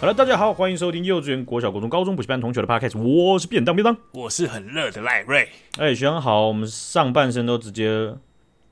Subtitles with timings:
[0.00, 5.46] 好了，大家好，欢迎收听幼稚园、国小、国中、高中补习班同学的 podcast，我是便当便当，我是很热的赖瑞。
[5.76, 8.16] 哎，学长好，我们上半身都直接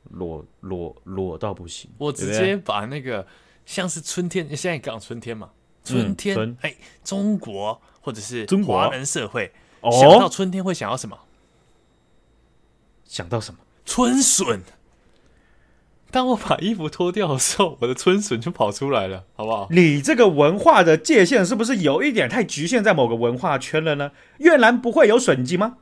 [0.04, 3.26] 裸裸裸到不行，我直接把那个
[3.66, 5.50] 像是春天，现在讲春天嘛，
[5.84, 9.52] 春天，哎、嗯，中国或者是华人社会，
[9.82, 11.14] 想到春天会想到什么？
[11.14, 11.20] 哦、
[13.04, 13.60] 想到什么？
[13.84, 14.62] 春笋。
[16.10, 19.68] 当我把衣服脱掉的时候，我的春笋就跑出来了，好不好？
[19.70, 24.12] 你这个文化的界限是不是有一点太局限在某个文化圈了呢？
[24.38, 25.76] 越南不会有笋子吗？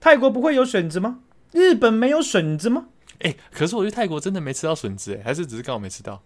[0.00, 1.20] 泰国不会有笋子吗？
[1.52, 2.88] 日本没有笋子吗？
[3.20, 6.22] 哎、欸，可是我去泰国真的没吃到笋子，哎，还是只是刚好没吃到。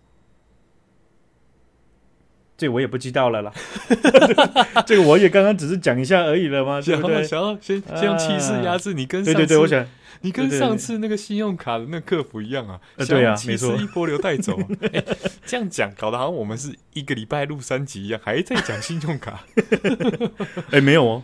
[2.58, 3.52] 这我也不知道了啦，
[4.84, 6.78] 这个我也刚刚只是讲一下而已了吗？
[6.82, 7.24] 对不对？
[7.24, 9.86] 想要先先用气势压制你，跟上对对对，我想
[10.22, 14.58] 你跟上次那个信用卡的那个客服一样啊，对啊，没错一波流带走。
[14.80, 15.04] 欸、
[15.46, 19.44] 这样讲搞得好像我们是一个礼拜录三集一样，还在讲信用卡。
[20.68, 21.22] 哎、欸，没有哦，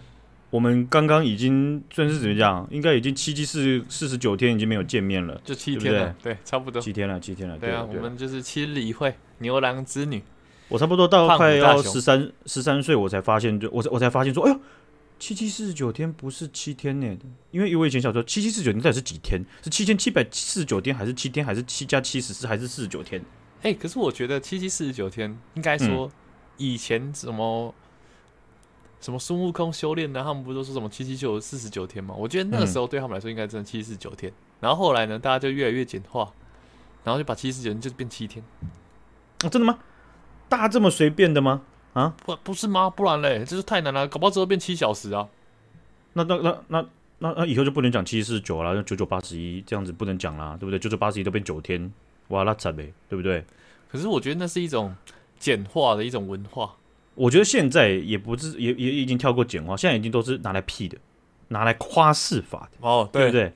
[0.51, 2.67] 我们刚刚已经算是怎么讲？
[2.71, 7.59] 应该已经七七四四十九天已经没有见面了，就七天了，对，对，差不多七天了，七天了。
[7.59, 10.23] 对啊，对啊，我们就是七日一会，牛郎织女。
[10.69, 14.61] 我差不多到快要十三十三岁，我才发现，就我我才发现说，哎呦，
[15.19, 17.07] 七七四十九天不是七天呢？
[17.51, 19.43] 因为因为我以前小时候七七四十九天到底是几天？
[19.63, 23.21] 是七千七百四十九天，还是七天，还是七加七十四，还是四十九天？
[23.63, 26.11] 哎、欸，可是我觉得七七四十九天，应该说
[26.59, 27.75] 以前什么、嗯、
[29.01, 32.15] 什么孙悟空修炼的，他们不都说什么七七九四十九天吗？
[32.15, 34.33] 我觉得那个时候对他们来说应该真的七七四十九天。
[34.61, 36.31] 然后后来呢，大家就越来越简化，
[37.05, 38.45] 然后就把七七四十九天就变七天。
[39.43, 39.79] 啊，真的吗？
[40.49, 41.63] 大家这么随便的吗？
[41.97, 42.91] 啊，不不是吗？
[42.91, 45.27] 不然嘞，这是太难了，搞不好之后变七小时啊。
[46.13, 46.87] 那那那那
[47.21, 50.79] 那那以后就不能讲七七四十九了，就九九八十一这样子不能讲啦，对不对？
[50.79, 51.91] 九九八十一都变九天，
[52.29, 53.43] 哇，那惨呗，对不对？
[53.91, 54.95] 可是我觉得那是一种
[55.39, 56.75] 简化的一种文化。
[57.15, 60.99] 我觉得现在也不是，也也已经跳过简化，现在已经都是拿来屁的，
[61.49, 63.53] 拿来夸饰法的，哦，对，对不对？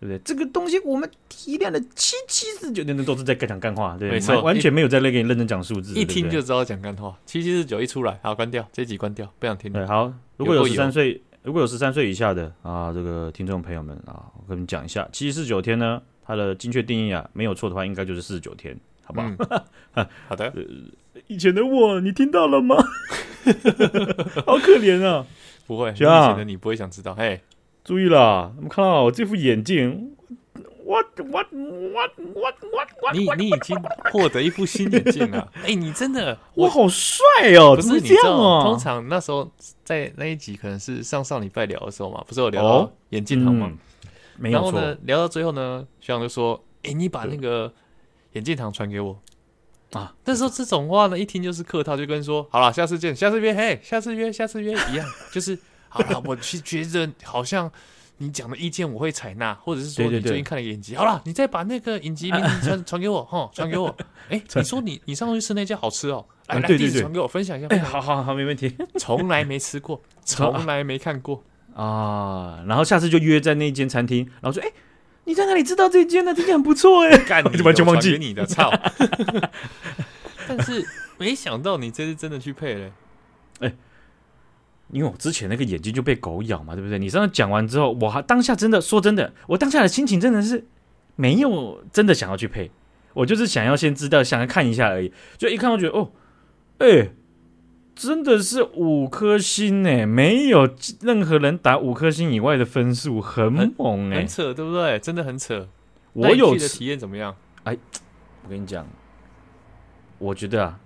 [0.00, 0.18] 对不对？
[0.24, 7.16] 这个东西我们提炼了七七四九天，都是在讲干话，对，没错，完全没有在那给你认真讲数字，一听就知道讲干话。
[7.26, 9.72] 七七四九一出来，好，关掉这一集，关掉，不想听。
[9.72, 19.28] 对，好，如果有十三岁，如果有十三岁以下的啊，这个听众朋友们啊，我跟你们讲一下，七七四九天呢，它的精确定义啊，没有错的话，应该就是四十九天，好不好？
[19.94, 20.62] 嗯、 好的、呃。
[21.26, 22.76] 以前的我，你听到了吗？
[24.46, 25.26] 好可怜啊！
[25.66, 27.40] 不会，以前的你不会想知道，嘿。
[27.88, 30.14] 注意了，我们看到我这副眼镜，
[30.84, 31.42] 我我我
[32.34, 32.50] 我
[33.00, 33.74] 我你你已经
[34.12, 35.50] 获得一副新眼镜了。
[35.64, 37.24] 哎、欸，你真的我，好帅
[37.58, 37.74] 哦！
[37.74, 38.60] 不是这样哦。
[38.62, 39.50] 通常那时候
[39.84, 43.68] 在那一集可能是上上礼拜聊的时候嘛，不是有聊到眼镜堂吗？
[43.68, 43.78] 哦嗯、
[44.36, 44.72] 没有错。
[44.72, 47.72] 然后呢，聊到最后呢，学长就说：“哎、欸，你把那个
[48.32, 49.18] 眼镜堂传给我
[49.92, 55.58] 啊。”但是说这种话呢，一听就是客套，就跟说：“好了，下次见，下次约，嘿，下次约，下次约一样。”就是。
[55.88, 57.70] 好了，我去觉得好像
[58.18, 63.96] 你讲的意见我会采纳，或者是说你最近看了影集，好了，你再把那个影集名字传传给我，哈，传给我。
[64.28, 67.68] 哎，你说你你上次去吃那家好吃哦，来来地址传给我，分享一下。
[67.68, 68.76] 哎，好好好，没问题。
[68.98, 71.42] 从来没吃过，从来没看过
[71.74, 72.62] 啊。
[72.66, 74.72] 然后下次就约在那间餐厅，然后说，哎，
[75.24, 76.34] 你在哪里知道这间呢？
[76.34, 77.16] 这间很不错哎。
[77.18, 78.70] 干，你 完全忘记你的操。
[80.46, 80.84] 但是
[81.18, 82.90] 没想到你这次真的去配了，
[83.60, 83.72] 哎。
[84.90, 86.98] 因为我之前那个眼睛就被狗咬嘛，对不对？
[86.98, 90.66] 你这样讲完之后，我还当下真的说真的，我当下的心情真的是
[91.16, 92.70] 没有真的想要去配，
[93.12, 95.12] 我就是想要先知道，想要看一下而已。
[95.36, 96.10] 就一看，我觉得哦，
[96.78, 97.12] 哎、欸，
[97.94, 100.68] 真的是五颗星哎，没有
[101.02, 104.98] 任何人打五颗星以外的分数，很猛哎，很扯，对不对？
[104.98, 105.68] 真的很扯。
[106.14, 107.36] 我有的体验怎么样？
[107.64, 107.76] 哎，
[108.44, 108.86] 我跟你讲，
[110.18, 110.80] 我觉得啊，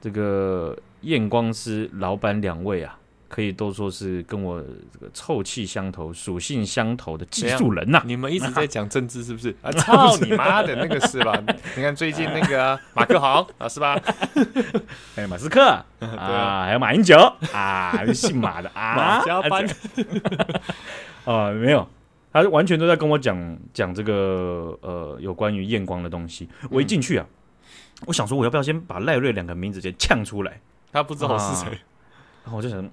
[0.00, 2.98] 这个验光师老板两位啊。
[3.30, 4.60] 可以都说是跟我
[4.92, 8.02] 这个臭气相投、属性相投的技术人呐！
[8.04, 9.54] 你们一直在讲政治是不是？
[9.62, 11.32] 啊，操你妈的那个是吧？
[11.76, 13.96] 你看最近那个马克豪啊，是吧？
[15.14, 15.62] 还有马斯克
[16.00, 17.16] 啊，还有马英九
[17.52, 19.64] 啊，姓马的啊，加班
[21.24, 21.88] 啊，没有，
[22.32, 26.48] 他完全都在跟我讲讲这个呃有关于验光的东西。
[26.68, 27.24] 我一进去啊，
[28.06, 30.60] 我想说我要不要先把赖瑞两个名字先呛出来？
[30.92, 31.68] 他不知道我是谁，
[32.42, 32.90] 然后我就想。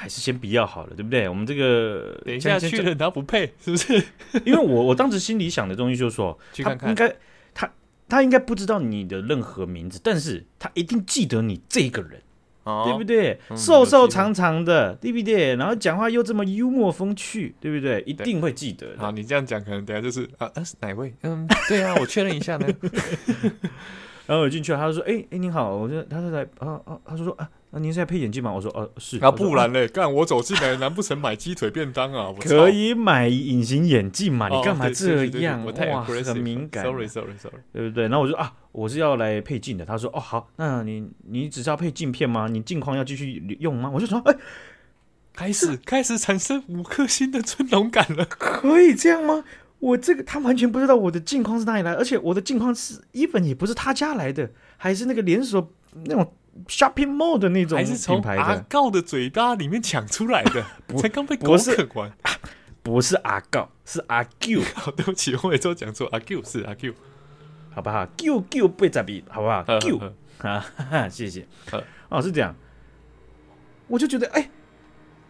[0.00, 1.28] 还是先不要好了，对不对？
[1.28, 4.02] 我们这个等一下去了，他不配，是不是？
[4.46, 7.14] 因为我我当时心里想的东西就是说，去看看，应该
[7.52, 7.70] 他
[8.08, 12.22] 他应该不知道你的任何名字，但是他一定记得你这个人，
[12.64, 13.38] 哦、对不对？
[13.50, 15.54] 嗯、瘦瘦长长的，对不对？
[15.56, 18.00] 然后讲话又这么幽默风趣，对不对？
[18.06, 18.94] 一定会记得。
[18.96, 21.12] 好，你这样讲，可能等下就是啊，是哪位？
[21.24, 22.66] 嗯，对啊，我确认一下呢。
[24.26, 29.86] 然后我进去了，他就说：“哎、欸、哎，你好，我就他就来啊啊，他就说啊，那您是在配眼镜吗？”我说：“哦、啊，是。”那不然嘞？
[29.88, 32.32] 干我走进来，难不成买鸡腿便当啊？
[32.40, 34.48] 可以买隐形眼镜嘛？
[34.48, 35.64] 你干嘛这样？
[35.64, 36.84] 我太哇，很敏感。
[36.84, 38.04] Sorry Sorry Sorry，对不对？
[38.04, 39.84] 然后我就啊，我是要来配镜的。
[39.84, 42.48] 他说：“哦，好，那你你只是要配镜片吗？
[42.50, 44.38] 你镜框要继续用吗？”我就说：“哎、欸，
[45.32, 49.44] 开始开始产生五颗星的尊荣感了，可以这样吗？”
[49.80, 55.72] 我这个他完全不知道我的镜框是哪里来，而且我的镜框是 even 也不是他家来的，还是那个连锁
[56.04, 56.34] 那种
[56.68, 60.64] shopping mall 的那种品牌的，还是从阿告的嘴巴里面抢出来的，
[60.98, 62.12] 才刚被狗啃完。
[62.82, 64.62] 不是阿告，是阿 Q。
[64.96, 66.94] 对不起，我每次都讲错，阿 Q 是阿 Q，
[67.74, 70.00] 好不好？Q Q 八十米，好不好？Q
[70.38, 71.46] 啊，谢谢。
[72.08, 72.54] 哦，是这样，
[73.88, 74.40] 我就觉得哎。
[74.42, 74.50] 欸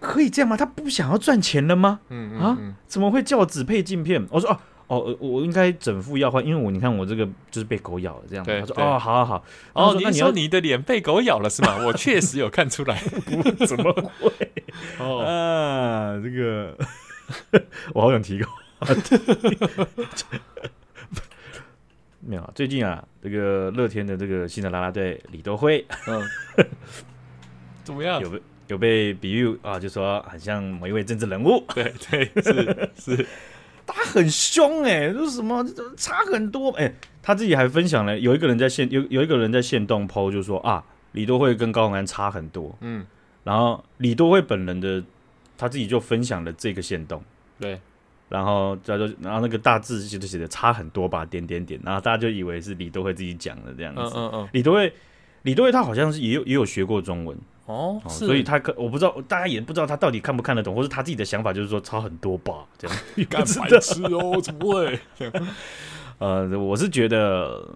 [0.03, 0.57] 可以这样吗？
[0.57, 2.01] 他不想要赚钱了吗？
[2.09, 4.27] 嗯，嗯，嗯啊，怎么会叫我只配镜片？
[4.31, 4.59] 我说哦
[4.91, 8.45] 哦，我应该整副要换，因为我你看我这个就是被狗咬了这样。
[8.45, 9.45] 对，他说哦，好好好。
[9.73, 11.77] 哦，你说你的脸被狗咬了是吗？
[11.87, 13.01] 我确实有看出来。
[13.69, 14.33] 怎么会？
[14.99, 16.77] 哦啊，这个
[17.95, 18.45] 我好想提个
[18.81, 19.17] 话题。
[22.19, 26.21] 没有，最近啊，这个乐天的这个新的啦啦队李多辉，嗯，
[27.85, 28.21] 怎么样？
[28.21, 28.43] 有被？
[28.67, 33.27] 有被比喻啊，就说很像某一位政治人物，对对是是，
[33.93, 35.65] 他很凶哎、欸，就是什么
[35.97, 36.71] 差很多。
[36.73, 43.07] 哎、欸，他自己还分享了有一个人在线有有一个人在线动 PO 就说啊，李多慧跟高虹安差很多，嗯，
[43.45, 45.03] 然后李多慧本人的
[45.57, 47.23] 他自己就分享了这个线动，
[47.59, 47.81] 对，
[48.29, 54.93] 然后他就然后那个大字就写的差很多吧，点点点，然后大家就以为是李多慧自己讲的这样子，嗯嗯嗯，李多慧
[55.43, 57.37] 李多慧他好像是也有也有学过中文。
[57.71, 62.97] 哦，是所以他可我不知道，大家也不知道他到底看不看得懂，或是他自己的想法就是说差很多吧，这样。
[63.31, 64.99] 干白痴哦，怎么会？
[66.19, 67.67] 呃，我是觉得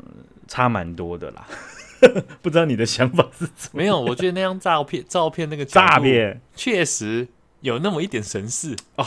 [0.49, 1.47] 差蛮多的啦，
[2.43, 3.79] 不知道你的想法是怎么？
[3.79, 7.27] 没有，我觉得那张照片，照片那个诈骗确实
[7.61, 9.07] 有那么一点神似哦。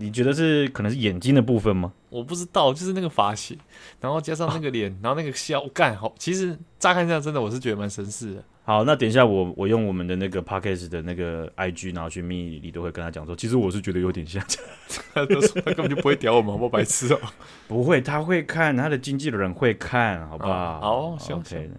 [0.00, 1.92] 你觉得是可能是眼睛的部分吗？
[2.08, 3.58] 我不知道，就是那个发型，
[4.00, 8.44] 然后加上那个脸，哦、然后那个笑，干好，其实乍看一下真的，我是觉得蛮神似的。
[8.68, 14.44] 好，那等一下我我用我们的那个 Podcast 的那个 IG，然后去密你都会跟他讲说，其实我是觉得有点像，
[15.14, 17.18] 他都说他根本就不会屌我们，好不好白痴哦？
[17.66, 20.80] 不会，他会看，他的经纪人会看，好不好？
[20.82, 21.70] 好，行，OK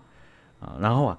[0.59, 1.15] 啊，然后啊。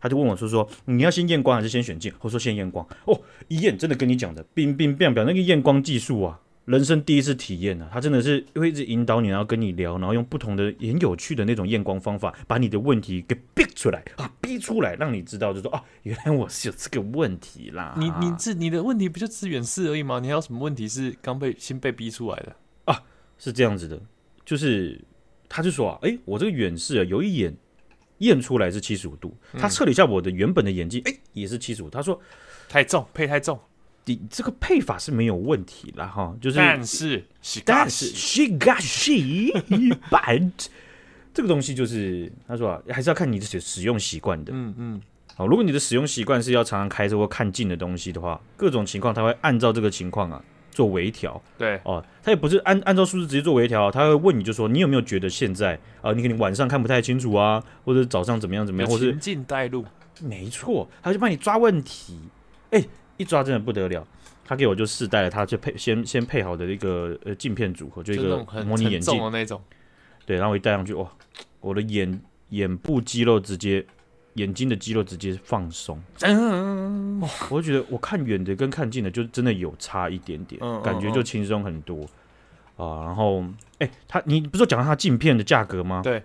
[0.00, 17.94] 他就问我说：“说你要先验光还是先选镜？”我说：“先验光。”哦，一验真的跟你讲的，冰冰冰表那个验光技术啊，人生第一次体验啊，他真的是会一直引导你，然后跟你聊，然后用不同的很有趣的那种验光方法，把你的问题给逼出来啊，逼出来，让你知道，就说啊，原来我是有这个问题啦。
[17.96, 20.20] 你你这你的问题不就只远视而已吗？
[20.20, 22.54] 你还有什么问题是刚被新被逼出来的
[22.84, 23.02] 啊？
[23.38, 23.98] 是这样子的，
[24.44, 25.00] 就是
[25.48, 27.56] 他就说啊，哎，我这个远视啊，有一眼。
[28.18, 31.88] 验出来是七十五度，他测了一下我的原本的眼镜，哎、嗯，也是七十五。
[31.88, 32.20] 他说
[32.68, 33.56] 太重，配太重，
[34.14, 37.24] 你这个配法是没有问题了哈，就是但是
[37.64, 39.52] 但是 she got she
[40.10, 40.50] but
[41.32, 45.00] 这个东西就是他说啊，还是要看你的使使用习惯的，嗯嗯，
[45.36, 50.42] 好，如果你的使用习惯是要常常开车或看近的东西的话，各种情况他会按照这个情况啊。
[50.70, 51.80] 做微调，对。
[51.82, 59.84] 哦，他也不是按按照数字直接做微调，他会问你就说你有没有觉得现在啊、呃，你可能晚上看不太清楚啊，或者早上怎么样怎么样，或者情境带路，
[60.22, 62.20] 没错，他就帮你抓问题，
[62.70, 62.84] 哎，
[63.18, 64.06] 一抓真的不得了，
[64.46, 69.62] 他给我就试戴了，他就配先先配好的一个呃镜片组合，就一个模拟眼镜那种，
[70.24, 71.06] 对，然后我一戴上去，哇，
[71.60, 73.84] 我的眼眼部肌肉直接。
[74.34, 77.20] 眼睛的肌肉直接放松，嗯，
[77.50, 82.04] 我觉得我看远的跟看近的就真的有差一点点，嗯、感觉就轻松很多
[82.76, 83.04] 啊、嗯呃。
[83.06, 83.40] 然后，
[83.78, 86.02] 哎、欸，他你不是讲他镜片的价格吗？
[86.04, 86.22] 对，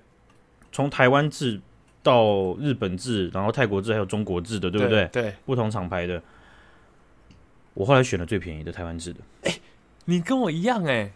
[0.72, 1.60] 从台湾制
[2.04, 5.06] 到日本制，然后泰国制还有中国制的，对不对？
[5.12, 6.22] 对，对不同厂牌的。
[7.74, 9.20] 我后来选了最便宜的台湾制的。
[9.44, 9.62] 哎、欸，
[10.06, 11.14] 你跟我一样哎、欸。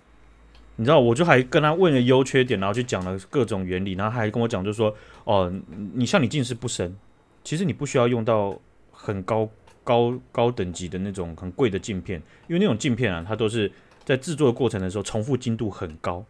[0.79, 5.51] 你知道，我就还跟他问了优缺点，然后去讲了各种原理，然后他还跟我讲，就是说，哦，
[5.95, 6.95] 你像你近视不深，
[7.43, 8.55] 其实你不需要用到
[8.91, 9.49] 很高
[9.83, 13.71] 高高等级的那种很贵的镜片，因为那种镜片啊，它都是
[14.05, 16.23] 在制作的过程的时候重复精度很高，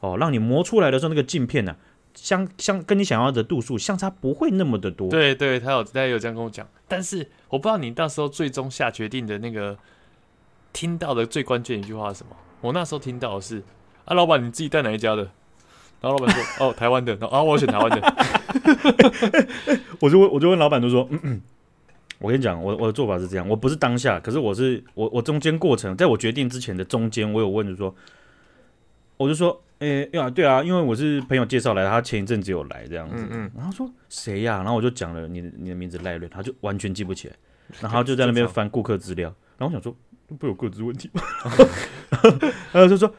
[0.00, 1.78] 哦，让你磨出来的时候那个镜片呢、啊，
[2.14, 5.08] 相相跟你想要的度数相差不会那么的多。
[5.08, 9.76] 对对，他有他有这样跟我讲，但是我不知道你到时候最终下决定的那个
[10.72, 12.36] 听到的最关键一句话是什么？
[12.60, 13.62] 我那时候听到的是。
[14.04, 15.22] 啊，老板，你自己带哪一家的？
[16.00, 18.00] 然后老板说：“哦，台湾的。”啊，我选台湾的。
[20.00, 21.42] 我就问，我就问老板，就说：“嗯嗯，
[22.20, 27.92] 我跟你讲，我我的做法是这样，我不是当下，可是我是我我中间过程，在我决定之前的中间，我有问，就说
[29.16, 34.58] 我就说，哎、欸、呀，对啊，因为我是朋友介绍来的，他前一阵子有来这样子，嗯嗯然后说谁呀、啊？
[34.58, 37.34] 然后我就讲了你的你的名字赖瑞，他就完全记不起来，
[37.80, 39.96] 然后就在那边翻顾客资料，然后我想说
[40.38, 41.22] 不有个资问题吗？
[42.72, 43.10] 然后就说，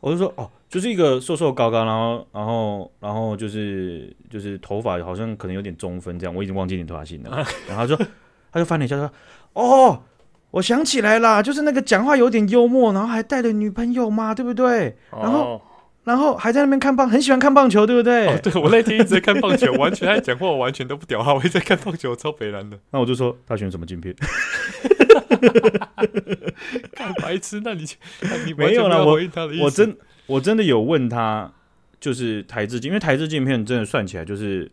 [0.00, 7.30] 我就说哦，就是一个瘦瘦高高，然后然后然后就是就是头发好像可能有点中分这样，我已经忘记你头发型了，
[7.66, 7.96] 然后他说
[8.52, 9.10] 他就翻了一下说
[9.54, 10.02] 哦。
[10.52, 14.96] 我想起来了，就是那个讲话有点幽默，然后还带着女朋友嘛，对不对？
[15.12, 15.60] 然后，oh.
[16.04, 22.78] 然后还在那边看棒，很喜欢看棒球，对不对？Oh, 对，我那天一直在看棒球， 完全他讲话，我完全都不屌他，我一直在看棒球，超北蓝的。
[22.90, 24.14] 那我就说他选什么镜片？
[26.94, 27.84] 看白痴，那你
[28.22, 29.20] 那你没有了，我
[29.62, 31.52] 我真我真的有问他，
[32.00, 34.70] 就是台制镜，因为台制镜片真的算起来就是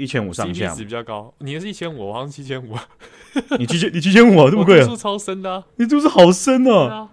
[0.00, 1.32] 一千五上下，值比较高。
[1.38, 2.74] 你的是一千五，我好像七千五。
[3.58, 4.84] 你七千，你七千五啊，这么贵啊？
[4.84, 7.08] 度数超深的，你度数好深啊！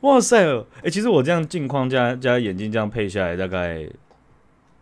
[0.00, 0.46] 哇塞，
[0.82, 3.86] 哎，其实我这样镜框加加眼镜这样配下来，大概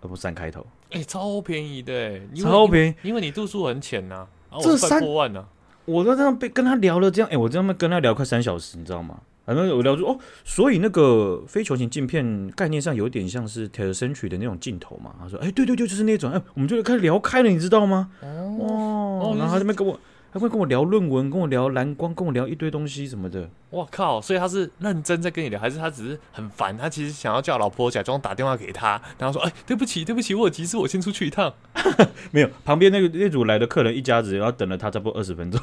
[0.01, 4.27] 呃不三开头，哎，超便宜的，超便宜，因为你度数很浅呐，
[4.61, 5.45] 这三万呢，
[5.87, 9.19] 我都这样被跟他聊了这样，哎，我这样跟他聊快三小时，你知道吗？
[9.45, 15.15] 反正有聊说哦，所以那个非球形镜片概念上有点像是 telecentric 的那种镜头嘛。
[15.21, 18.11] 他说，哎，对对对，就是那种，哎，我们就开始聊开了，你知道吗？
[18.23, 19.99] 哦，然后他这边跟我。
[20.33, 23.49] 他会跟我聊论文，跟我聊蓝光，跟我聊一堆东西什么的。
[23.71, 24.21] 我靠！
[24.21, 26.77] 所以他是认真在跟你聊，还是他只是很烦？
[26.77, 31.55] 他其实想要叫老婆假装打电话给他，然后说：“哎，对不起，对不起，我有急事，我先出去一趟。
[32.33, 35.61] ”没有，旁边那个那组来的客人一家子，然后等了他差不多二十分钟，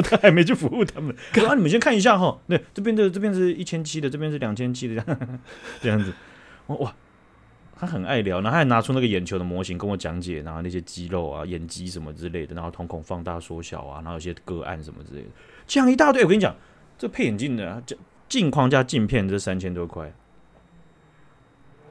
[0.00, 1.14] 他还没去服务他们。
[1.32, 5.38] 可啊，你们先看一下哈，对，这边的这边是一千七的，这边是两千七的，这样
[5.82, 6.12] 这样子。
[6.66, 6.94] 哇！
[7.76, 15.28] 他很爱聊，然后他还拿出那个眼球的模型跟我讲解，然后那些肌肉啊、眼肌什么之类的，然后瞳孔放大缩小啊，然后有些个案什么之类的，
[15.66, 16.22] 讲一大堆。
[16.22, 16.54] 我跟你讲，
[16.98, 17.96] 这配眼镜的镜
[18.28, 20.12] 镜框加镜片这三千多块，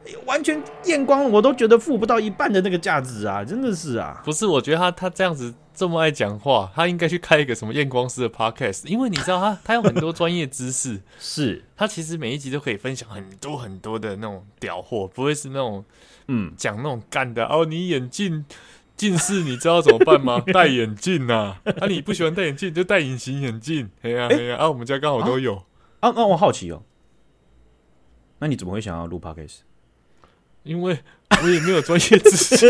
[0.06, 4.22] 哎，完全验光我都觉得付不到一半的那个价值啊，真的是啊。
[4.24, 5.52] 不是，我觉得他他这样子。
[5.80, 15.86] 这么爱讲话，他应该去开一个什么验光师的 podcast，因为你知道他 他有很多专业知识，是他其实每一集都可以分享很多很多的那种屌货，不会是那种
[16.28, 17.64] 嗯讲那种干的哦。
[17.66, 18.44] 你眼镜
[18.98, 20.44] 近视，你知道怎么办吗？
[20.54, 23.90] 戴眼镜呐，啊你不喜欢戴眼镜就戴隐形眼镜。
[24.02, 25.64] 哎呀哎呀，啊我们家刚好都有。
[26.02, 26.84] 啊啊，我好奇哦，
[28.40, 29.60] 那你怎么会想要录 podcast？
[30.64, 31.00] 因为
[31.42, 32.68] 我也没有专业知识。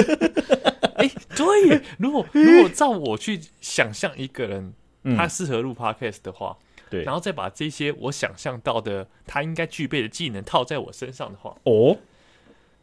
[0.99, 6.57] 哎、欸，对，如果如果照我去想象一个人，嗯、他适合录 podcast 的话，
[6.89, 11.97] 对，然后再把这些我想象到的他应该具备的技能套在我身上的话，哦，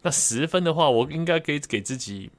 [0.02, 2.30] 那十分的话，我应该可以给自己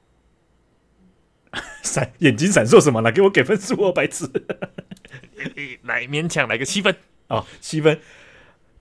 [1.84, 4.25] 闪眼睛闪烁什么来给我给分数哦，白痴，
[5.84, 6.96] 来勉强来个七分。
[7.27, 8.00] 哦，七分，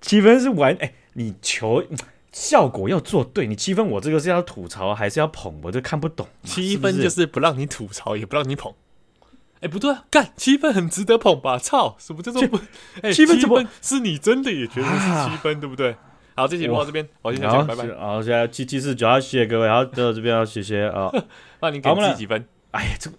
[0.01, 1.85] 七分是完，哎、欸，你求。
[2.37, 5.59] 效果要做对，你七分，我这个是要吐槽还是要捧？
[5.63, 6.29] 我就看不懂。
[6.43, 8.75] 七分就是不让你吐槽，也不让你捧。
[9.55, 11.59] 哎、欸，不对啊，干七分很值得捧吧？
[11.59, 12.61] 操，什么叫做不？
[13.01, 15.97] 哎，七分怎么是你真的也觉得是七分，啊、对不对？
[16.35, 17.89] 好，这期录到这边，我先讲，拜拜。
[17.97, 21.11] 好，现在七七四九，谢谢各位，然后，到这边要谢谢啊。
[21.63, 22.47] 那你给自己几分？
[22.73, 23.17] 哎呀，这个，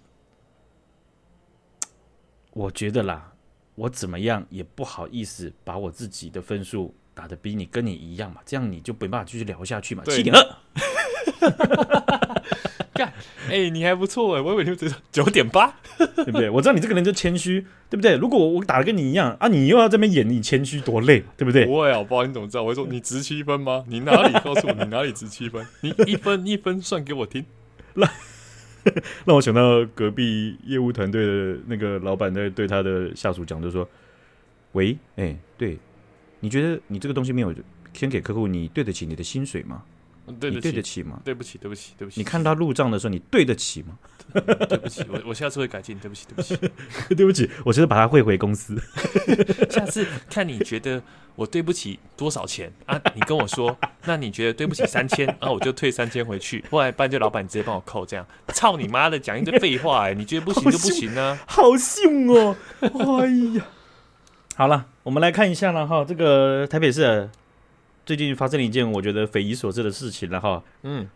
[2.52, 3.32] 我觉得啦，
[3.74, 6.94] 我怎么样也不好意思把我自己的分数。
[7.18, 10.04] 打的比你跟你一样嘛，这样你就没办法继续聊下去嘛。
[10.06, 10.40] 七点二，
[12.94, 13.08] 干，
[13.48, 16.48] 哎、欸，你还不错哎，我以为你只是九点八， 对不对？
[16.48, 18.14] 我知道你这个人就谦虚，对不对？
[18.14, 21.66] 如果我打的跟你一样啊，你又要这边演你谦虚，多累，对不对？
[21.66, 22.62] 不会啊，不好，你怎么知道？
[22.62, 23.84] 我会说你值七分吗？
[23.88, 25.66] 你哪里告诉我你哪里值七分？
[25.80, 27.44] 你一分一分算给我听。
[27.94, 28.08] 让
[29.24, 33.88] 让我想到隔壁业务团队的那个老板在对他的下属讲，就说
[34.72, 35.76] ：“喂，哎、欸，对。”
[36.40, 37.54] 你觉得你这个东西没有
[37.92, 39.82] 先给客户，你对得起你的薪水吗？
[40.38, 41.18] 对得起，对得起吗？
[41.24, 42.20] 对不起，对不起，对不起。
[42.20, 43.98] 你看他入账的时候，你对得起吗？
[44.68, 45.98] 对不起，我我下次会改进。
[45.98, 46.56] 对不起，对不起，
[47.16, 48.78] 对不起，我现在把它汇回公司。
[49.70, 51.02] 下次看你觉得
[51.34, 53.00] 我对不起多少钱啊？
[53.14, 56.62] 你跟我说，那你觉得对不起三千，然后我就退三千回去。
[56.70, 58.26] 后来不然就老板直接帮我扣，这样。
[58.48, 60.12] 操你妈的，讲一堆废话哎！
[60.12, 61.38] 你觉得不行就不行呢？
[61.48, 62.54] 好凶哦！
[62.82, 63.26] 哎
[63.56, 63.64] 呀。
[64.58, 66.04] 好了，我们来看一下了哈。
[66.04, 67.30] 这个台北市
[68.04, 70.60] 最近发生了一件我觉得匪夷所思的事情了哈。
[70.82, 71.08] 嗯，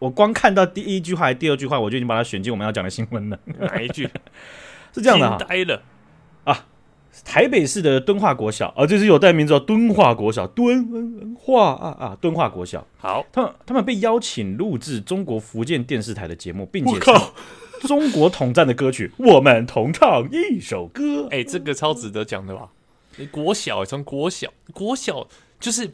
[0.00, 3.38] 我光看到第一句话还第二句话，我就已经把它选进我们要讲的新闻了。
[3.60, 4.10] 哪一句？
[4.92, 5.36] 是这样的哈。
[5.36, 5.82] 呆了
[6.42, 6.66] 啊！
[7.24, 12.84] 台北市的敦化国小啊，这是有代名字叫敦化国小，敦化啊啊，敦化国小。
[12.98, 17.14] 好，他们他们被邀请录制中国福建电视台的节目，并且唱
[17.86, 21.24] 中国统战的歌曲，我们同唱一首歌。
[21.30, 22.68] 哎、欸，这个超值得讲的吧？
[23.30, 25.28] 国小从国小国小
[25.60, 25.88] 就是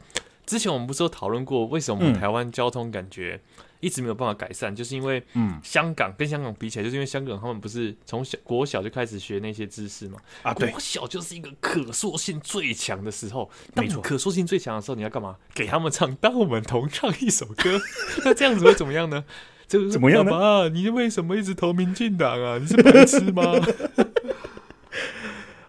[0.46, 3.38] 之前我们不是有讨论过，为什么台湾交通感觉
[3.80, 4.72] 一直没有办法改善？
[4.72, 10.18] 嗯、就是因为，嗯，香港跟香港比起来，就是因为香港他们不是从小国小就开始学那些知识嘛？
[10.42, 13.50] 啊，对，国小就是一个可塑性最强的时候。
[13.74, 15.36] 没错，可塑性最强的时候，你要干嘛？
[15.54, 17.80] 给他们唱，当我们同唱一首歌。
[18.24, 19.24] 那这样子会怎么样呢？
[19.70, 20.32] 就怎么样呢？
[20.32, 22.58] 爸爸，你为什么一直投民进党啊？
[22.58, 23.42] 你是白痴吗？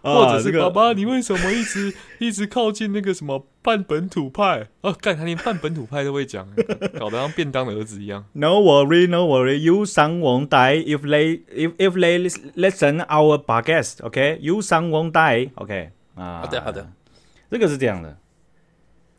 [0.02, 4.66] 或者是爸爸，你为什么一直 一直靠近那个什么半本土派？
[4.80, 6.48] 哦，干他连半本土派都会讲，
[6.98, 8.24] 搞得像便当的儿子一样。
[8.34, 12.18] No worry, no worry, you son won't die if they if if they
[12.56, 14.04] listen our podcast.
[14.04, 15.50] OK, you son won't die.
[15.54, 16.90] OK 啊，好的好的，
[17.48, 18.18] 这个是这样的。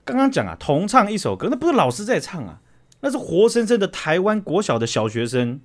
[0.03, 2.59] 刚刚讲啊，同唱一首歌，那不是老师在唱啊，
[3.03, 5.61] 那是活生生的台湾国小的小学生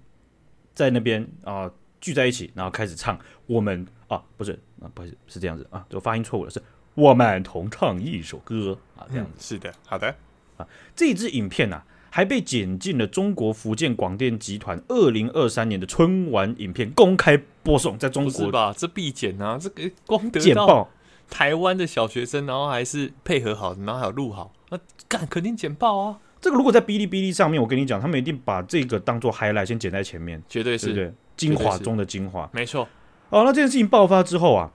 [0.75, 3.87] 在那边啊聚在一起，然后开始唱我们。
[4.09, 6.59] 啊，不是啊，不是是这样子啊，就发音错误了，是
[6.95, 10.09] 我们同唱一首歌啊，这样子、嗯、是的，好的
[10.57, 10.67] 啊，
[10.97, 18.73] 这支影片呢、啊，还被剪进了中国福建广电集团二零二三年的春晚影片公开播送，在中国是吧？
[18.75, 20.89] 这必剪啊，这个光得到
[21.29, 26.21] 台湾的小学生，然后还是配合好，然后还有录好，那干肯定剪爆啊！
[26.41, 32.89] 这个如果在哔哩哔哩上面，我跟你讲，他们一定把这个当做 highlight 先剪在前面，绝对是对对精华中的精华，没错。
[33.31, 34.71] 哦，那这件事情爆发之后啊，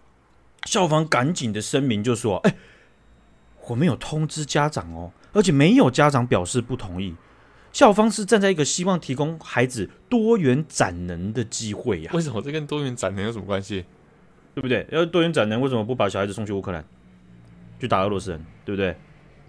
[0.65, 2.57] 校方赶紧的声明就说：“哎、欸，
[3.67, 7.15] 我们有通知家长哦，而且没有家长表示不同意。
[7.71, 12.15] 校方是站在一个希望提供孩子多元展能的机会呀、啊。
[12.15, 13.83] 为什么这跟多元展能有什么关系？
[14.53, 14.85] 对不对？
[14.91, 16.85] 要多元展能，为什么不把小孩子送去乌克兰
[17.79, 18.45] 去打俄罗斯人？
[18.63, 18.95] 对不对？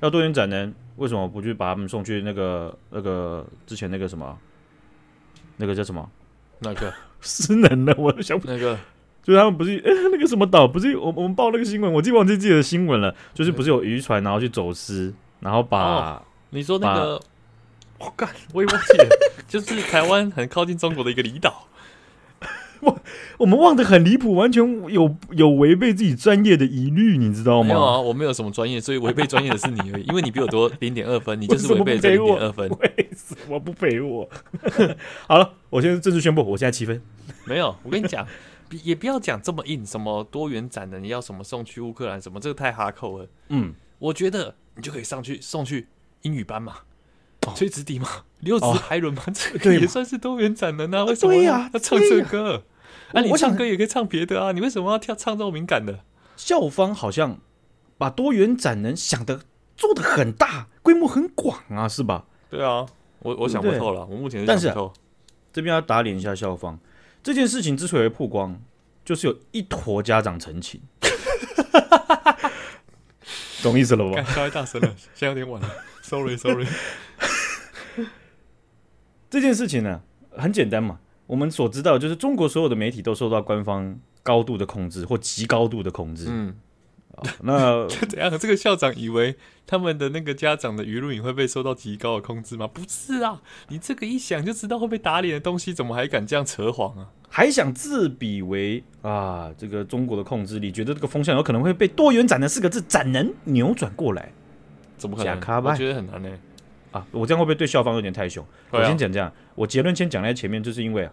[0.00, 4.38] 要多元展能，为什么不去把他们送去那个那个之前那个什么
[5.56, 6.08] 那个叫什么
[6.60, 7.94] 那个失能的？
[7.98, 8.78] 我想那个。”
[9.24, 13.16] 就是他们不是、欸、那个什么岛，不是我我们报那个新闻，我记忘记自己的新闻了。
[13.32, 17.18] 就是不是有渔船然后去走私，然后把、哦、你说那个，
[17.98, 19.08] 我干我也忘记了，
[19.48, 21.66] 就是台湾很靠近中国的一个离岛。
[22.84, 23.00] 我
[23.38, 27.68] 我们忘得很离谱，完全有有违背自己专业的疑虑，你知道吗？
[27.68, 32.68] 没有啊，我没有什么专业，所以违背专业的是你而已，因为你比我多零点二分，你就是违背这零点二分。
[32.68, 34.28] 为什么不陪我？
[35.26, 37.00] 好了，我现在正式宣布，我现在七分。
[37.44, 38.26] 没有，我跟你讲。
[38.82, 43.28] 也不要讲这么硬，什么多元展的，你要什么送去乌克兰什么，这个太哈扣了。
[43.50, 45.86] 嗯，我觉得你就可以上去送去
[46.22, 46.78] 英语班嘛，
[47.54, 48.08] 吹直笛嘛，
[48.40, 51.04] 六指排轮嘛，这个也算是多元展的呢。
[51.04, 52.64] 为什么要唱这个歌？
[53.14, 56.00] 那你唱歌也可以唱别的啊，你为什么要跳唱这么敏感的？
[56.36, 57.38] 校方好像
[57.96, 59.42] 把多元展能想的
[59.76, 62.26] 做的很大，规模很广啊，是吧？
[62.50, 62.84] 对啊，
[63.20, 64.74] 我我想不透了，我目前但是
[65.52, 66.78] 这边要打脸一下校方。
[67.22, 68.60] 这件事情之所以会曝光，
[69.04, 70.80] 就是有一坨家长陈情，
[73.62, 74.22] 懂意思了吧？
[74.24, 75.70] 稍微大声了，现在有点晚了
[76.02, 76.66] ，sorry sorry。
[79.30, 80.02] 这件事情呢，
[80.36, 86.54] 很简单嘛，我们所知道就是中国所有的媒体都受到官方高度的控制或极高度的控制，嗯。
[87.42, 88.36] 那 怎样？
[88.36, 89.36] 这个校长以为
[89.68, 92.66] 他们的那个家长的舆论也会被受到极高的控制吗？
[92.66, 97.10] 不是啊，你这个一想就知道会被打脸的东西，怎么还敢这样扯谎啊？
[97.28, 104.32] 还想自比为啊，这个中国的控制力，觉得这个风向有可能会被多元展的四个字展能扭转过来？
[104.98, 105.62] 怎么可能？
[105.72, 106.28] 我觉得很难呢。
[106.94, 108.46] 啊，我这样会不会对校方有点太凶？
[108.70, 111.12] 我先讲这样，我结论先讲在前面，就是因为啊。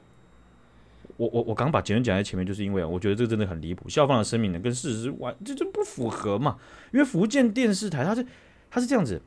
[1.18, 6.58] 我我我刚把结论讲在前面，就是因为我觉得这个真的很离谱，校方的声明呢跟事实完这这不符合嘛。
[6.92, 8.26] 因为福建电视台它是
[8.72, 9.22] 它是这样子，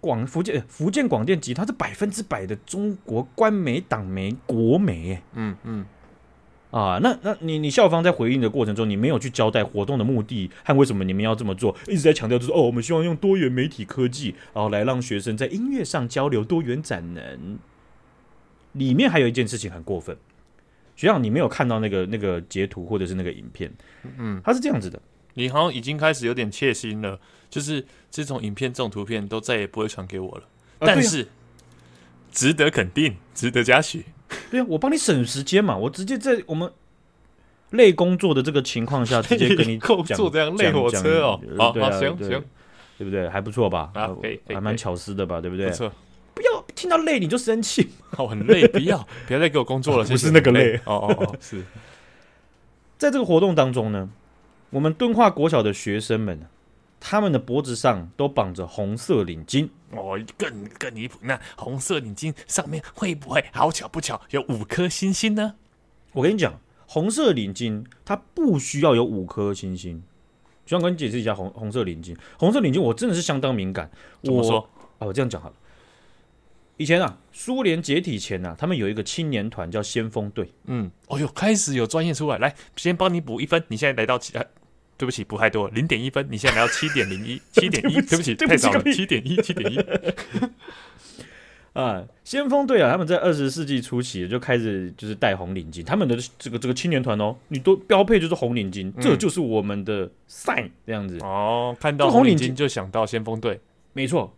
[0.00, 5.86] 广福建福建广电集它是百分之百的中国官媒党媒国媒，嗯嗯，
[6.70, 17.58] 啊，那那你你校方在回应的过程中，你没有去交代活动的目的和为什么你们要这么做，一直在强调就是哦，我们希望用多元媒体科技，然后来让学生在音乐上交流多元展能。
[18.72, 20.16] 里面还有一件事情很过分。
[20.94, 23.72] 学长，你没有看到那个那个截图或者是那个影片？
[24.18, 25.00] 嗯，他是这样子的，
[25.34, 30.42] 你好像已经开始有点切心了，就是这种影片、这种图片都再也不会传给我了。
[30.80, 31.28] 啊、但是、啊、
[32.30, 34.04] 值得肯定，值得嘉许。
[34.50, 36.70] 对啊，我帮你省时间嘛，我直接在我们
[37.70, 41.40] 累工作的这个情况下， 直接跟你讲坐这样累火车哦。
[41.58, 42.44] 好，对啊，行行，
[42.98, 43.28] 对不对？
[43.28, 43.90] 还不错吧？
[43.94, 45.40] 啊，可以，还蛮巧思的吧？
[45.40, 45.68] 对不对？
[45.68, 45.92] 不错。
[46.34, 50.04] 不要听到累你就生气，我很累，不要， 不要再给我工作了。
[50.04, 51.64] 不是那个累，哦哦哦，是。
[52.96, 54.08] 在这个活动当中呢，
[54.70, 56.46] 我们敦化国小的学生们，
[57.00, 59.68] 他们的脖子上都绑着红色领巾。
[59.90, 65.54] 哦，更更离谱，那红色领巾上面会不会好巧不巧有五颗星星呢？
[66.12, 70.02] 我跟你讲，红色领巾它不需要有五颗星星，
[70.66, 72.16] 就想跟你解释一下红红色领巾。
[72.38, 73.90] 红色领巾我真的是相当敏感。
[74.22, 74.56] 怎么说？
[74.98, 75.54] 我啊，我这样讲好了。
[76.76, 80.52] 以前啊，苏联解体前啊，他们有一个青年团叫先锋队。
[80.66, 83.64] 嗯，哦哟，开始有专业出来，来先帮你补一分。
[83.68, 84.44] 你现在来到七，啊、
[84.98, 86.26] 对不起，不太多，零点一分。
[86.28, 89.78] 你现在来到七点零一， 七点一，对不起，太少了，七点一，七点一。
[91.72, 101.16] 啊，先锋队啊，他们在二十世纪初期就开始就是戴红领巾，他们的这个这个青年团哦，你都标配就是红领巾，嗯、这就是我们的 sign 这样子。
[101.22, 103.60] 哦，看到红领巾就想到先锋队，
[103.92, 104.34] 没错，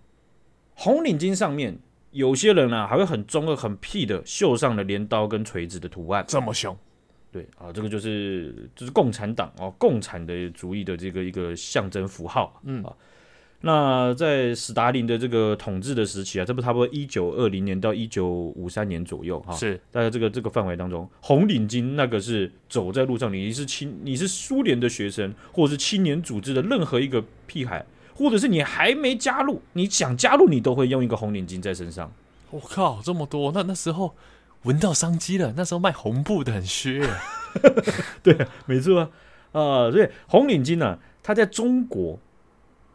[0.74, 1.78] 红领巾上面。
[2.12, 6.76] 有些人啊，还会很中二、很屁的绣上了镰刀跟锤子的图案，这么凶？
[7.32, 12.60] 对啊，这个就是就是共产党哦，共产的主义的这个一个象征符号。
[12.64, 12.92] 嗯啊，
[13.60, 27.84] 那在史达林的这个统治的时期啊，这不差不多一九二零年到一九五三年左右哈，是大概这个这个范围当中，红领巾那个是走在路上，你是青，你是苏联的学生，或者是青年组织的任何一个屁孩。
[28.12, 32.12] 或者是你还没加入，你想加入，你都会用一个红领巾在身上。
[32.50, 33.50] 我靠，这么多！
[33.54, 34.14] 那那时候
[34.62, 35.54] 闻到商机了。
[35.56, 37.08] 那时候卖红布的很削。
[38.22, 39.10] 对，没错啊。
[39.52, 42.18] 啊、呃，所以红领巾呢、啊，它在中国，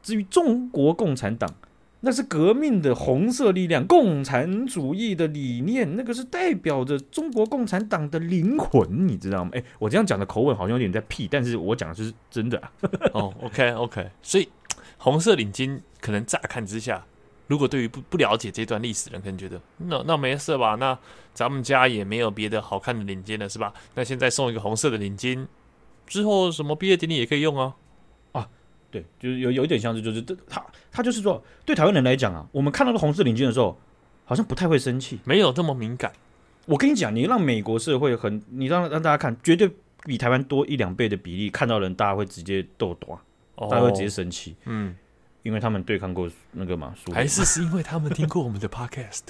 [0.01, 1.53] 至于中国共产党，
[2.01, 9.51] 那是革命的红色力量，共产主义的理念，那个是代表着中国共产党的灵魂，你知道吗？
[9.53, 12.71] 哎，我这样讲的口吻好像有点在屁，但是我讲的是真的、啊。
[13.13, 14.47] 哦，OK，OK，所以。
[14.97, 17.05] 红色领巾可能乍看之下，
[17.47, 20.75] 如果对于不不了解这段历史的人，可能觉得那那没事吧？
[20.75, 20.97] 那
[21.33, 23.73] 咱们家也没有别的好看的领巾了，是吧？
[23.93, 25.45] 那现在送一个红色的领巾，
[26.07, 27.75] 之后什么毕业典礼也可以用啊！
[28.31, 28.49] 啊，
[28.89, 33.77] 对，就是有有一点像是，就是他他就是说，对台湾人来讲啊，我们看到的红色领巾的时候，
[34.25, 36.11] 好像不太会生气，没有这么敏感。
[36.65, 39.69] 我跟你讲，你让美国社会很，你让让大家看，绝对
[40.03, 43.19] 比台湾多一两倍的比例，看到人大家会直接斗短。
[43.57, 44.93] 大家会直接生气，嗯，
[45.45, 49.21] 因为他们对抗过那个嘛，还是是因为他们听过我们的 podcast？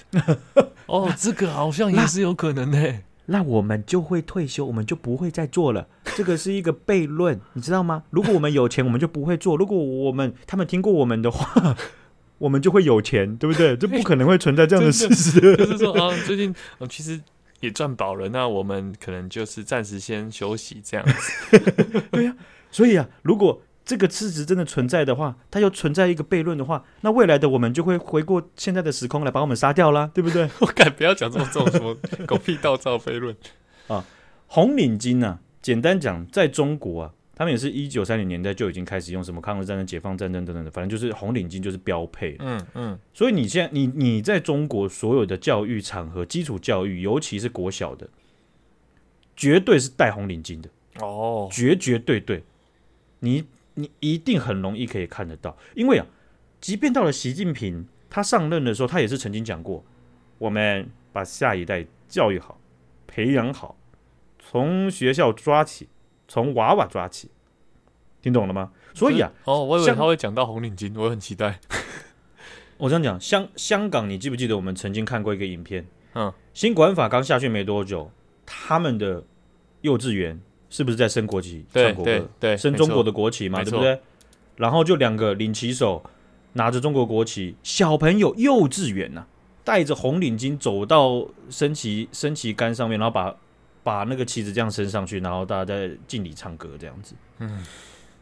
[0.87, 3.01] 哦，这个好像也是有可能的。
[3.25, 5.89] 那我们就会退休，我们就不会再做了。
[6.15, 8.03] 这个是一个悖论，你知道吗？
[8.11, 11.75] 如果我们有钱，我们就不会做；如果我们他们听过我们的话，
[12.39, 13.75] 我们就会有钱，对不对？
[13.75, 15.41] 这不可能会存在这样的事实。
[15.57, 16.55] 就是说啊，最近
[16.87, 17.19] 其实
[17.59, 21.99] 也赚饱了，那我们可能就是暂时先休息这样子。
[22.11, 22.35] 对呀，
[22.71, 30.49] 所以啊，如果这个事实真的存在的话，它又存在一个悖论的话，那未来的我们就会回过现在的时空来把我们杀掉啦，对不对？
[30.59, 31.95] 我敢不要讲这么这种什么
[32.25, 33.35] 狗屁倒造悖论
[33.87, 34.03] 啊！
[34.47, 35.39] 红领巾呢、啊？
[35.61, 42.35] 简单讲，在中国啊，他们也是一九三零年代就已经开始用什么抗日战争、解放战争等等的，反正就是红领巾就是标配。
[42.39, 42.99] 嗯嗯。
[43.13, 48.09] 所以你现在你你在中国所有的教育场合，基础教育，尤其是国小的，
[49.35, 50.69] 绝对是戴红领巾的
[51.01, 52.43] 哦，绝绝对对，
[53.19, 53.43] 你。
[53.75, 56.05] 你一定很容易可以看得到，因为啊，
[56.59, 59.83] 即便到了习近平他上任的时候，他也是曾经讲过，
[60.37, 62.59] 我们把下一代教育好、
[63.05, 63.77] 培养好，
[64.39, 65.89] 从学校抓起，
[66.27, 67.29] 从娃娃抓起，
[68.21, 68.71] 听懂了吗？
[68.93, 71.59] 所以啊，哦，我以为他会讲到红领巾，我很期待。
[72.77, 75.85] 我这样讲，香香港，你记不记得我们曾经看过一个影片？
[76.13, 78.09] 嗯，新管法刚下去没多久，
[78.45, 79.23] 他们的
[79.81, 80.41] 幼稚园。
[80.69, 83.63] 是不是在升国旗、对唱国歌、对对升中国的国旗嘛？
[83.63, 83.99] 对不对？
[84.55, 86.03] 然后就两个领旗手
[86.53, 89.27] 拿着中国国旗，小朋友幼稚园呐、啊，
[89.63, 93.35] 带着红领巾走到升旗升旗杆上面，然后把
[93.83, 97.13] 把那个旗子这样升上去，然后大家在敬礼唱歌这样子。
[97.39, 97.63] 嗯，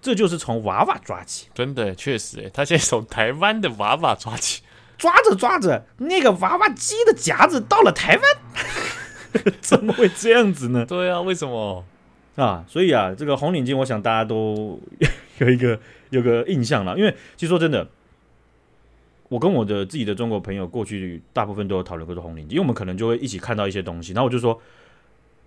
[0.02, 4.64] 这就是从娃娃抓起，真的确实诶，他现在从台湾的娃娃抓起，
[4.98, 10.84] 抓着抓着，那个娃娃机的夹子到了台湾， 怎么会这样子呢？
[10.88, 11.86] 对啊，为什么？
[12.36, 14.80] 啊，所以啊，这个红领巾，我想大家都
[15.40, 16.98] 有一个有个印象了。
[16.98, 17.88] 因为其实说真的，
[19.30, 24.60] 我跟我的自己的中国朋友过去大部分都有讨论过这红领巾，因为我们可能就会一起看到一些东西，然后我就说，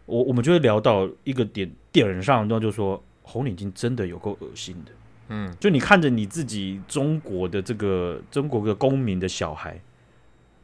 [0.05, 4.93] 我我们就会聊到一个点点上，然后就说红领巾真的有够恶心的。
[5.29, 9.81] 嗯，就你看着你自己中国的这个中国的公民的小孩，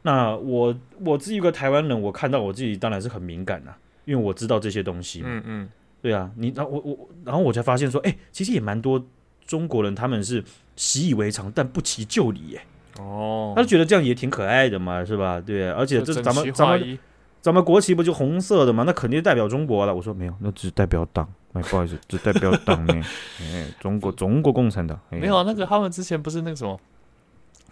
[0.03, 3.73] 那我我自己一个台湾人，我看到我自己当然是很敏感呐，
[4.05, 5.21] 因为我知道这些东西。
[5.25, 5.69] 嗯嗯。
[6.03, 9.01] 对啊，你然后我我然后我才发现说，哎，其实也蛮多
[9.47, 10.43] 中国人他们是
[10.75, 12.61] 习以为常，但不其就理耶。
[12.99, 15.39] 哦，他就觉得这样也挺可爱的嘛，是吧？
[15.39, 16.99] 对啊，而且这咱们咱们
[17.39, 18.83] 咱们国旗不就红色的嘛？
[18.85, 19.95] 那肯定代表中国了。
[19.95, 21.25] 我说没有，那只代表党。
[21.53, 23.01] 哎，不好意思，只代表党呢。
[23.39, 24.99] 哎，中国中国共产党。
[25.09, 26.77] 没有啊，那个他们之前不是那个什么，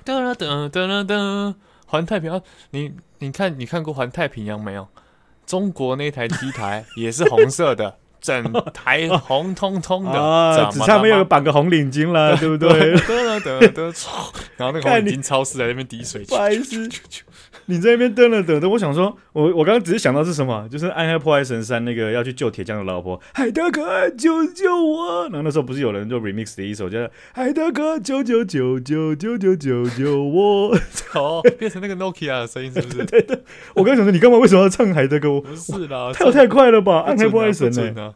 [0.05, 1.53] 噔噔噔噔噔，
[1.85, 2.41] 环太平洋。
[2.69, 4.87] 你你看你看过环太平洋没有？
[5.45, 7.97] 中国那台机台也是红色的。
[8.21, 12.91] 整台红彤彤的 啊，只差没有绑个红领巾了，对不对？
[14.57, 16.87] 然后那个红领巾超市在那边滴水，不好意思。
[17.67, 25.23] 你在那边等了等等，我想说，我我刚刚只是想到是什么，就是《暗黑破坏神三》那个要去救铁匠的老婆，海德哥救救我！
[25.25, 26.97] 然后那时候不是有人就 remix 的一首叫
[27.33, 30.75] 《海德哥救救救救救救救救我》，
[31.17, 33.05] 哦，变成那个 Nokia 的声音是不是？
[33.05, 33.39] 对对，
[33.75, 35.39] 我刚想说，你干嘛为什么要唱海德哥？
[35.41, 36.93] 不是啦，跳太快了吧？
[37.01, 38.15] 《暗黑破坏神》呢？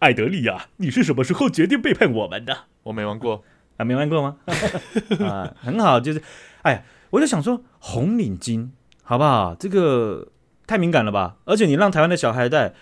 [0.00, 2.56] 艾德利亚，你是什么时候决定背叛我们的？
[2.84, 3.42] 我没玩过
[3.78, 4.36] 啊，没玩过吗？
[5.26, 6.22] 啊，很好，就是，
[6.62, 6.82] 哎呀。
[7.10, 8.70] 我就想说，红领巾
[9.02, 9.54] 好不好？
[9.54, 10.28] 这个
[10.66, 11.36] 太敏感了吧？
[11.44, 12.74] 而且你让台湾的小孩戴，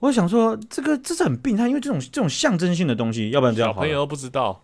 [0.00, 3.76] 我想说，这个这是很病态，因为这种这种象征性的东西，要不然这样好。
[3.76, 4.62] 小朋友都不知道。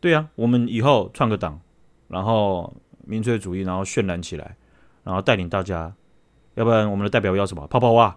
[0.00, 1.60] 对呀、啊，我们以后创个党，
[2.08, 4.56] 然后民粹主义，然后渲染起来，
[5.04, 5.92] 然后带领大家。
[6.54, 7.66] 要不然我们的代表要什么？
[7.68, 8.16] 泡泡袜？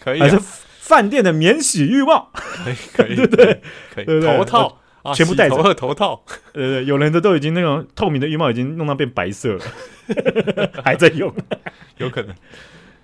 [0.00, 0.24] 可以、啊。
[0.24, 2.30] 还是饭店的免洗浴帽？
[2.32, 3.62] 可以，可以，对不对？
[3.94, 4.78] 可以，头套。
[5.14, 9.64] 全部戴着头，头套，呃，有人的都已经那种透明的浴帽已经弄到变白色了，
[10.84, 11.32] 还在用，
[11.98, 12.34] 有可能，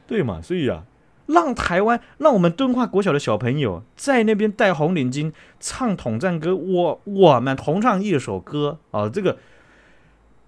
[0.06, 0.40] 对嘛？
[0.42, 0.84] 所以啊，
[1.26, 9.38] 让台湾，让我们敦化国小的小朋友在那边戴红领巾唱统战歌，我我们同唱一首歌啊，这个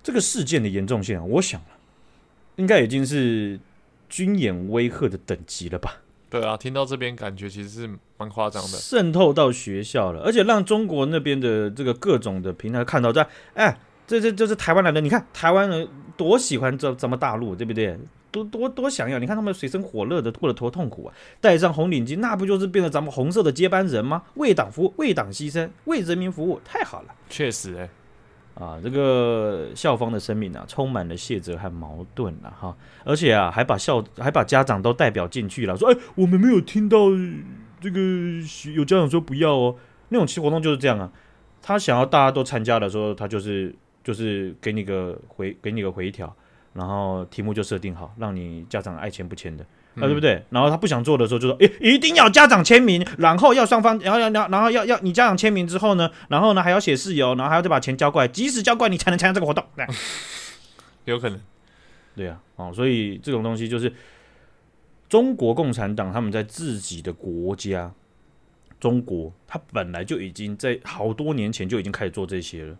[0.02, 1.60] 这个事件的严重性啊，我想
[2.56, 3.58] 应该已经是
[4.08, 5.98] 军演威吓的等级了吧。
[6.28, 17.96] 对啊，听到这边感觉其实是蛮夸张的，渗透到学校了，而且让中国那边的这个各种的平台看到在，哎，这这就是台湾来的，你看台湾人多喜欢这咱们大陆，对不对？
[18.32, 21.14] 多多多想要，你看他们水深火热的过得多痛苦啊！
[21.40, 24.24] 戴上红领巾，那不就是变成咱们红色的接班人吗？
[24.34, 27.14] 为党服务，为党牺牲，为人民服务，太好了。
[27.30, 27.88] 确实，哎。
[28.58, 37.10] 啊，这个校方的声明啊，充满了谢责和矛盾了哈，而且啊，还把校还把家长都代表进去了，说，哎，我们没有听到
[37.80, 38.00] 这个
[38.74, 39.76] 有家长说不要哦，
[40.08, 41.12] 那种期活动就是这样啊，
[41.60, 46.34] 他想要大家都参加的时候，他就是就是给你个回给你个回条，
[46.72, 49.66] 然后题目就设定好，让你家长爱签不签的。
[49.96, 50.42] 啊，对不对？
[50.50, 59.64] 然后他不想做的时候，就说：“诶，一定要家长签名，然后要双方，然后要，然后要要你家长签名之后呢，然后呢还要写事由，然后还要再把钱交过来，即使交过来，你才能参加这个活动。”
[61.06, 61.40] 有可能，
[62.14, 63.92] 对呀，哦，所以这种东西就是
[65.08, 67.92] 中国共产党他们在自己的国家，
[68.80, 72.76] 中国他本来就已经在好多年前就已经开始做这些了。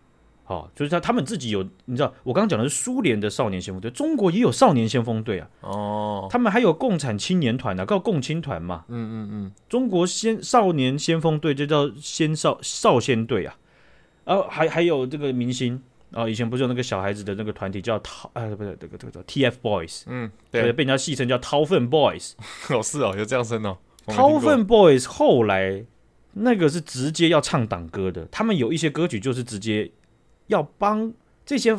[0.49, 5.49] 好、哦，就是他他们自己有，你知道，我刚刚讲的是苏联的少年先锋队，中国也有少年先锋队啊。
[5.59, 8.85] 哦，他们还有共产青年团啊，叫共青团嘛。
[8.87, 13.57] 嗯嗯嗯，中国先少年先锋队就叫先少少先队啊。
[14.23, 15.81] 然后还还有这个明星
[16.13, 20.03] 啊，以前不是有那个小孩子的那个团体叫掏，哎，不是这个这个叫 TFBOYS。
[20.07, 22.31] 嗯，对，被人家戏称叫掏粪 boys。
[22.73, 23.77] 哦，是哦，有这样称哦。
[24.05, 25.83] 掏粪 boys 后来
[26.31, 29.91] 那个是直接要唱党歌的，他们有一些歌曲就是直接。
[30.47, 31.13] 要帮
[31.45, 31.77] 这些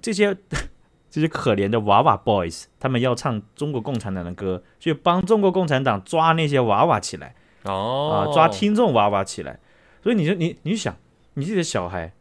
[0.00, 0.36] 这些
[1.10, 9.58] 这些可怜的娃娃 boys，他们要唱中国共产党的歌，去帮中国共产党抓那些娃娃起来哦，啊，抓听众娃娃起来。
[10.02, 10.94] 所以你就你你想，
[11.34, 12.12] 你自己的小孩，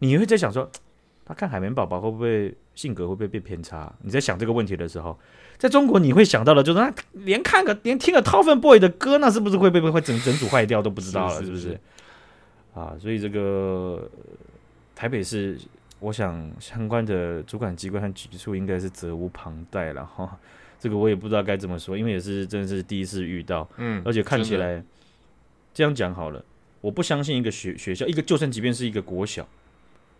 [0.00, 0.68] 你会在想说，
[1.24, 3.92] 他看海绵宝宝会不会性格会不会变偏差？
[4.02, 5.16] 你在想这个问题的时候，
[5.56, 11.78] 在中国你会想到的就是，他连看个连听个掏粪 boy 的歌，那是不是会被会整整组坏掉都不知道了，是不是？
[12.74, 14.10] 啊，所以这个。
[15.00, 15.58] 台北市，
[15.98, 20.38] 我想相关的主管机关和局处应该是责无旁贷了哈。
[20.78, 24.84] 这个我也不知道该怎么说，因为也是真的是第一次遇到，嗯，而且看起来
[25.72, 26.44] 这样讲好了，
[26.82, 29.48] 我不相信一个学学校，一个就算即便是一个国小，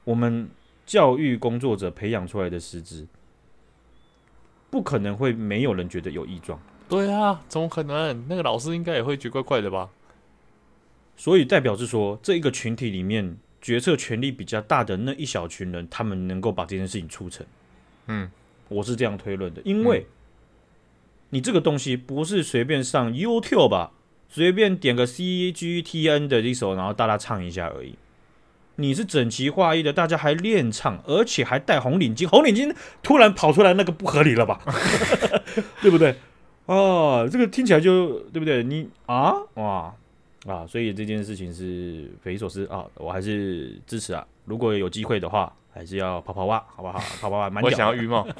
[0.02, 0.48] 我们
[0.86, 3.06] 教育工作者培养出来的师资，
[4.70, 6.58] 不可能会没有人觉得有异状。
[6.88, 8.26] 对啊，怎么可能？
[8.30, 9.90] 那个老师应该也会觉得怪怪的吧？
[11.18, 13.36] 所以代表是说，这一个群体里面。
[13.60, 17.46] 决策权力比较大的那一小群人，他们能够把这件事情促成。
[18.06, 18.30] 嗯，
[18.68, 20.06] 我是这样推论的，因为
[21.30, 23.92] 你这个东西不是随便上 YouTube 吧，
[24.28, 27.94] 随便点个 CGTN 的一首，然后大家唱一下而已。
[28.76, 34.60] 你是整齐划一的，大家还练唱，而且还戴红领巾，红领巾突然跑出来，那个不合理了吧？
[35.82, 36.16] 对不对？
[36.66, 38.62] 哦，这个听起来就对不对？
[38.62, 39.94] 你啊，哇！
[40.46, 44.26] 啊，所以这件事情是匪夷所思啊，我还是支持啊。
[44.46, 46.98] 如果有机会的话，还是要泡泡袜，好不好？
[47.20, 47.68] 泡泡袜蛮屌。
[47.70, 48.26] 我想要浴帽。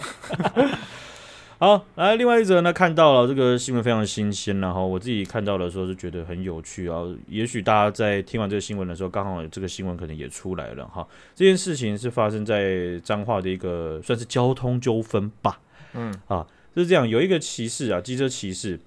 [1.59, 7.05] 好，来，另外一则呢，看到了这个新闻非常新鲜，然后我自己看到的时候是觉得很有趣啊。
[7.29, 11.07] 也许大家在听完这个新闻的时候，刚好这个新闻可能也出来了哈。
[11.35, 15.61] 这件事情是发生在彰化的一个算是交通纠纷吧。
[15.93, 18.81] 嗯，啊，就是这样，有一个骑士啊，机车骑士。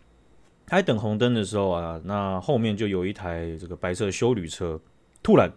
[0.74, 4.82] 他在等红灯的时候啊，那后面就有一台这个白色修旅车，
[5.22, 5.54] 突然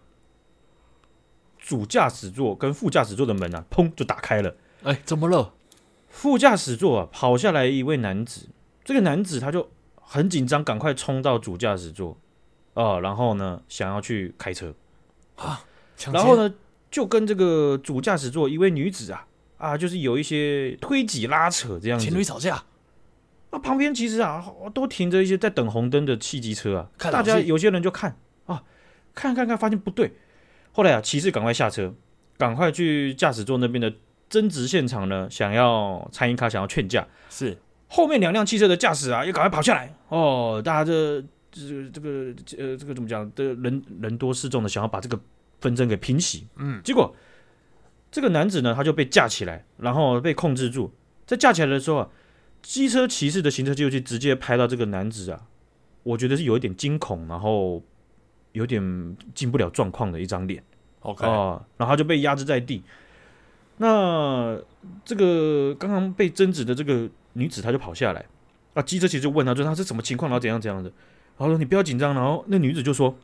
[1.57, 4.55] 主驾驶座跟副驾驶座的门啊，砰就打开了。
[4.83, 5.55] 哎，怎么了？
[6.07, 8.49] 副驾驶座啊，跑下来一位男子，
[8.85, 12.15] 这个男子他就很紧张，赶快冲到主驾驶座
[12.75, 14.71] 啊，然后呢，想要去开车
[15.37, 15.65] 啊，
[16.13, 16.53] 然后呢，
[16.91, 19.25] 就跟这个主驾驶座一位女子啊
[19.57, 22.63] 啊，就是有一些推挤拉扯这样子，情侣吵架。
[23.49, 28.61] 那旁边其实啊，都停着一些在等红灯的汽机车啊，大家有些人就看啊，
[29.15, 30.11] 看看看，发现不对。
[30.73, 31.93] 后来啊，骑士赶快下车，
[32.37, 33.93] 赶快去驾驶座那边的
[34.29, 37.07] 争执现场呢，想要参与卡，想要劝架。
[37.29, 37.57] 是
[37.87, 45.17] 后面两辆汽车的驾驶啊，也赶快跑下来哦，大家这这这个呃，这个怎么讲的人人多势众的，想要把这个
[45.61, 46.45] 纷争给平息。
[46.57, 47.15] 嗯，结果
[48.11, 50.91] 这个男子呢，他就被架起来，然后被控制住，
[51.25, 52.09] 在架起来的时候啊。
[52.67, 55.41] 机车骑士的行车记录器直接拍到这个男子啊，
[56.03, 57.81] 我觉得是有一点惊恐，然后
[58.51, 60.61] 有点进不了状况的一张脸。
[60.99, 62.83] OK 啊，然后他就被压制在地。
[63.77, 64.59] 那
[65.05, 68.25] 这个刚刚被争执的这个女子，她就跑下来
[68.73, 70.89] 啊，机车骑士就问她，说她是什么情况，然后怎样怎样的。
[71.37, 73.17] 然后说你不要紧张，然后那女子就说，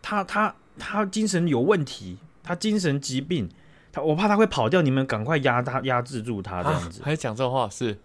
[0.00, 3.48] 她她她精神有问题，她精神疾病，
[3.90, 7.02] 她我怕她会跑掉，你们赶快压她压制住她这样子。
[7.02, 7.98] 还讲这种话是。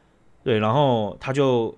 [0.47, 1.77] 对，然后他就，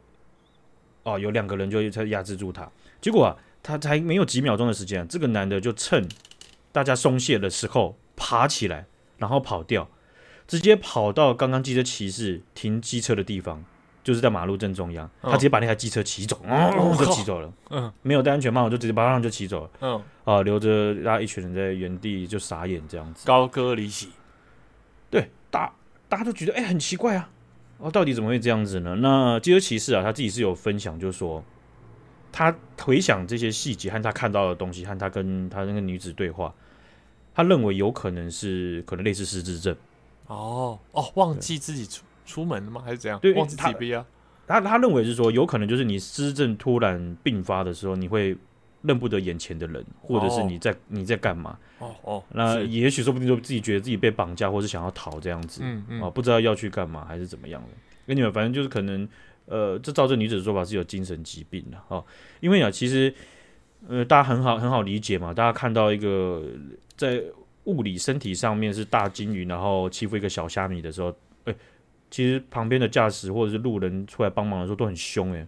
[1.01, 2.69] 哦，有两个人就在压制住他。
[3.01, 6.07] 结果啊，他才没有几秒钟的时间，这个男的就趁
[6.71, 8.85] 大家松懈的时候爬起来，
[9.17, 9.89] 然后跑掉，
[10.47, 13.65] 直接跑到刚刚机车骑士停机车的地方，
[14.03, 15.09] 就是在马路正中央。
[15.19, 17.51] 他直接把那台机车骑走，哦，就骑走了。
[17.71, 19.71] 嗯，没有戴安全帽，就直接马上就骑走了。
[19.81, 24.09] 嗯，啊，留着大家一群人在原地就傻眼这样子，高歌离席。
[25.09, 25.73] 对，大
[26.07, 27.31] 大家都觉得哎，很奇怪啊。
[27.79, 28.95] 哦，到底怎么会这样子呢？
[28.95, 31.43] 那机车骑士啊，他自己是有分享，就是说
[32.31, 36.53] 他回想这些细节和他看到的东西，和他跟他那个女子对话，
[37.33, 39.75] 他认为有可能是可能类似失智症。
[40.27, 42.81] 哦哦，忘记自己出出门了吗？
[42.83, 43.19] 还是怎样？
[43.19, 44.05] 对，忘记自己啊？
[44.45, 48.37] 他他认为是说，有可能就是你失智症突然病发的时候，你会。
[48.81, 50.79] 认不得眼前的人，或者是你在、oh.
[50.87, 51.57] 你在干嘛？
[51.79, 55.61] 哦哦，那也许说不定就自己觉得自己被绑架，或是想要逃这样子。
[55.63, 57.69] 嗯嗯，啊，不知道要去干嘛还是怎么样的。
[58.05, 59.07] 跟你们反正就是可能，
[59.45, 62.03] 呃，这照这女子的说法是有精神疾病的哦。
[62.39, 63.13] 因为啊，其实
[63.87, 65.33] 呃，大家很好很好理解嘛。
[65.33, 66.43] 大家看到一个
[66.95, 67.21] 在
[67.65, 71.09] 物理身体上面是大金鱼，然后欺负一个小虾米的时候，
[71.45, 71.55] 哎、欸，
[72.09, 75.47] 其实旁边的驾驶或者是路人出来帮忙的时候都很凶哎、欸。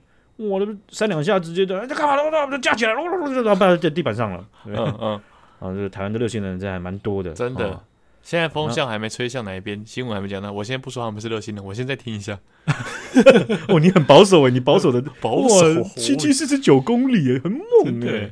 [0.49, 2.23] 我的三两下直接的，这干嘛了？
[2.23, 3.01] 我架起来了，
[3.43, 4.45] 然后摆在地板上了。
[4.65, 5.21] 嗯嗯，
[5.59, 7.83] 啊，这个台湾的热心人真还蛮多的，真的。
[8.23, 10.51] 现在风向还没吹向哪一边，新闻还没讲呢。
[10.53, 12.39] 我先不说他们是热心人，我先再听一下。
[13.67, 18.31] 哦，你很保守哎，你保守的 保守，七七四十九公里诶，很猛哎。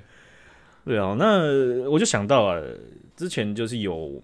[0.86, 2.62] 对啊，那我就想到啊，
[3.16, 4.22] 之前就是有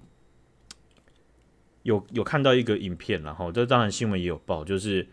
[1.84, 5.08] 有有看到一个影片，然后这当然新闻也有报，就是。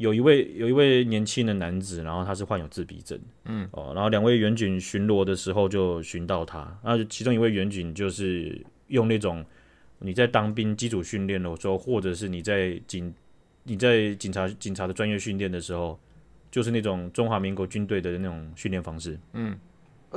[0.00, 3.68] 有一位有一位年轻的男子，然后他是患有自闭症，嗯。
[3.72, 9.44] 哦，然后两位远警巡逻的时候就寻到他，那其中一位远警就是用那种
[9.98, 13.12] 你在当兵基础训练的时候，或者是你在警
[13.64, 16.00] 你在警察警察的专业训练的时候，
[16.50, 19.54] 就是那种中华民国军队的那种训练方式，嗯，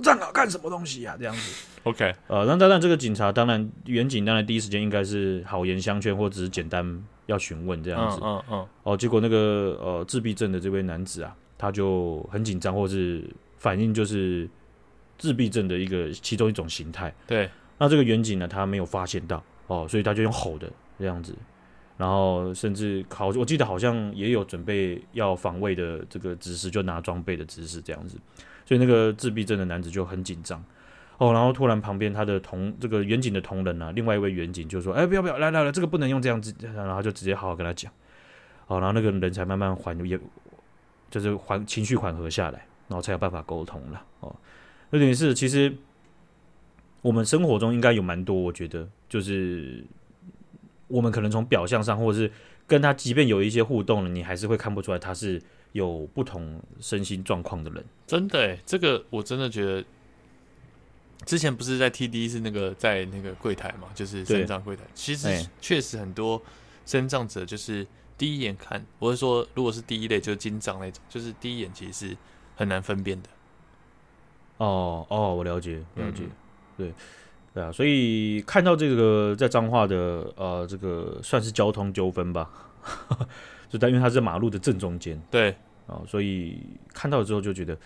[0.02, 1.17] 站岗干什么东西呀、啊？
[1.19, 7.04] 这样子， OK，呃，那当然这个警察当然远警当然第一时间应该是好言相劝，或者只是简单。
[7.26, 8.68] 要询问这样子，嗯嗯，嗯。
[8.84, 13.24] 哦，结果那个呃自闭症的这位男子啊，他就很紧张，或是
[13.58, 14.50] 反应就是
[15.18, 17.14] 自闭症的一个其中一种形态。
[17.26, 21.36] 对，那这个远景呢，他没有发现到哦，所以他就用吼的这样子，
[21.98, 28.18] 然后甚至好，我记得好像也有准备要防卫的这个姿势，就拿装备的姿势这样子，
[28.66, 30.64] 所以那个自闭症的男子就很紧张。
[31.19, 37.91] 哦，然后突然旁边他的同这个远景的同仁啊，另外一位远景就说：“哎，不要不要，来来来，这个不能用这样子。”然后就直接好好跟他讲。
[38.66, 40.20] 哦，然后那个人才慢慢缓也，
[41.11, 44.03] 就是缓情绪缓和下来，然后才有办法沟通了。
[44.22, 44.36] 哦，
[44.89, 45.72] 有点是其实
[47.01, 49.86] 我们生活中应该有蛮多，我觉得就是
[50.88, 52.32] 我们可能从表象上，或者是
[52.66, 55.39] 跟他即便有一些互动了，你还是会看不出来他是
[55.74, 57.86] 有不同身心状况的人。
[58.07, 59.86] 真的，这个我真的觉得。
[61.26, 64.84] 之前不是在 TD 是那个在那个柜台嘛，就是身障柜台。
[64.93, 66.41] 其实确实很多
[66.86, 67.86] 身障者就是
[68.17, 72.17] 第一眼看，我是说，如果是第一类就是金障那种，就是第一眼其实是
[72.55, 73.30] 很难分辨的。
[74.57, 76.32] 哦哦，我了解了解，嗯、
[76.78, 76.93] 对。
[77.53, 82.49] 对啊，所以看到这个在彰化的呃这个算是交通纠纷吧，
[83.69, 85.55] 就但因为它是马路的正中间，对。
[85.86, 86.63] 啊，所以
[86.93, 87.78] 看到了之后就觉得，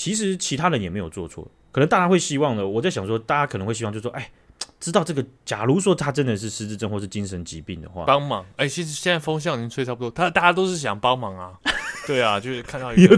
[0.00, 4.30] 其实其他人也没有做错，可能大家会希望的，我在想说，大家可能会希望就是说，哎，
[4.78, 11.52] 知道这个，假如说他真的是失智症或是精神疾病的话，帮忙，哎，其实现在风向已经吹差不多，他大家都是想帮忙啊，
[12.08, 13.14] 对啊，就是看到一个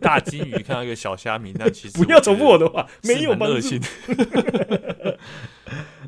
[0.00, 3.78] 大金鱼，看到一个小虾米，那其实 不要重复我的话，没有恶心。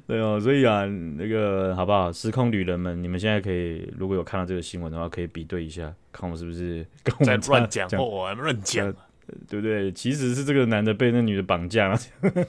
[0.06, 2.10] 对哦，所以啊，那个好不好？
[2.10, 8.94] 时空旅人们，你们现在可以，如果有看到这个新闻的话，可以比对一下，看我是不是跟我们在乱讲我，乱讲，
[9.48, 9.90] 对不对？
[9.92, 11.98] 其实是这个男的被那女的绑架了，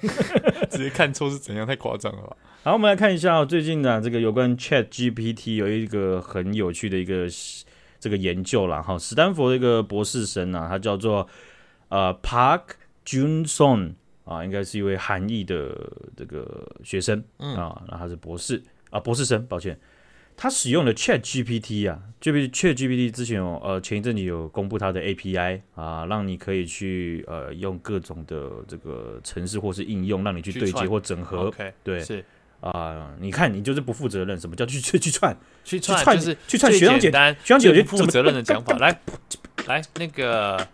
[0.69, 1.65] 直接看错是怎样？
[1.65, 2.37] 太夸张了吧？
[2.63, 7.27] 好，我们来看一下、哦、最近呢，这个有关 Chat GPT 有一个很有趣的一个
[7.99, 11.27] 这个研究了哈，史丹佛的一个博士生啊，他叫做
[11.89, 12.61] 呃 Park
[13.05, 13.93] Jun Song。
[14.27, 15.73] 啊，应该是一位韩裔的
[16.17, 19.79] 这个学生、嗯、啊，那他是博士啊，博士生，抱歉，
[20.37, 32.23] 他使用了 Chat GPT 啊就比，Chat GPT 之前有呃前一阵子有公布它的 API 啊，让你可以去呃用各种的这个程式或是应用，让你去对接或整合，OK，对，是。
[32.61, 38.99] 啊，你看你就是不负责任，什么叫去去去串去串就是去串学长姐，学长姐不负责任的讲法，来
[39.65, 40.65] 来那个。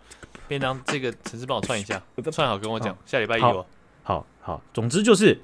[0.46, 3.66] 便当这个程式帮我串一下，串好跟我讲，哦、下礼拜一我。
[4.02, 5.40] 好好，总之就是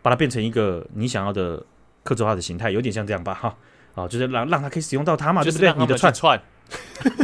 [0.00, 1.62] 把它变成一个你想要的
[2.04, 3.56] 客制化的形态，有点像这样吧，哈，
[3.96, 5.80] 啊，就是让让他可以使用到它嘛，就是对不对？
[5.82, 6.40] 你的串串，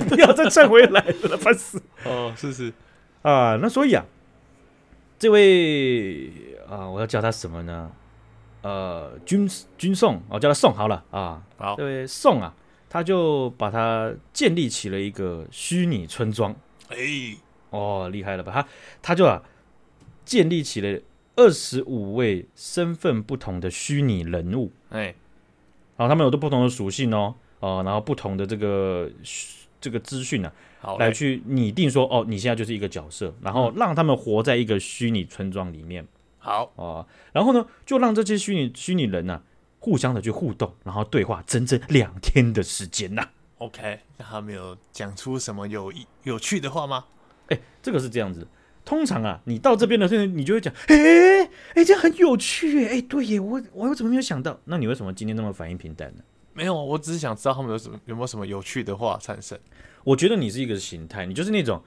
[0.08, 1.80] 不 要再串回来了，烦死。
[2.04, 2.72] 哦，是是
[3.22, 4.04] 啊，那所以啊，
[5.18, 6.32] 这位
[6.68, 7.92] 啊，我要叫他什么呢？
[8.62, 12.52] 呃，军军宋，我叫他宋好了啊，好，这位宋啊，
[12.88, 16.54] 他就把它建立起了一个虚拟村庄。
[16.88, 16.96] 哎，
[17.70, 18.52] 哦，厉害了吧？
[18.52, 18.66] 他
[19.00, 19.42] 他就啊，
[20.24, 21.00] 建立起了
[21.40, 25.14] 二十五位身份不同的虚拟人物，哎，
[25.96, 29.10] 然后他们有都不同的属性哦，哦，然后不同的这个
[29.80, 36.06] 这个资讯呢，好来去拟定说，哦，你现在就是一个角色，然后让他们活在一个虚拟村庄里面，
[36.38, 39.42] 好哦，然后呢，就让这些虚拟虚拟人呢、啊，
[39.78, 43.32] 互相的去互动，然后对话整整两天的时间呐、啊。
[43.56, 45.90] OK，那他们有讲出什么有
[46.24, 47.06] 有趣的话吗？
[47.48, 48.46] 哎、欸，这个是这样子。
[48.90, 54.58] 通常啊，你到这边的时候，你就会讲，哎、欸、哎、欸，这样很有趣哎，哎、欸，对耶，我我又怎么没有想到？
[54.64, 56.24] 那你为什么今天那么反应平淡呢？
[56.54, 59.56] 没有，我只是想知道他们有什么有没有什么有趣的话产生。
[60.02, 61.80] 我觉得你是一个形态，你就是那种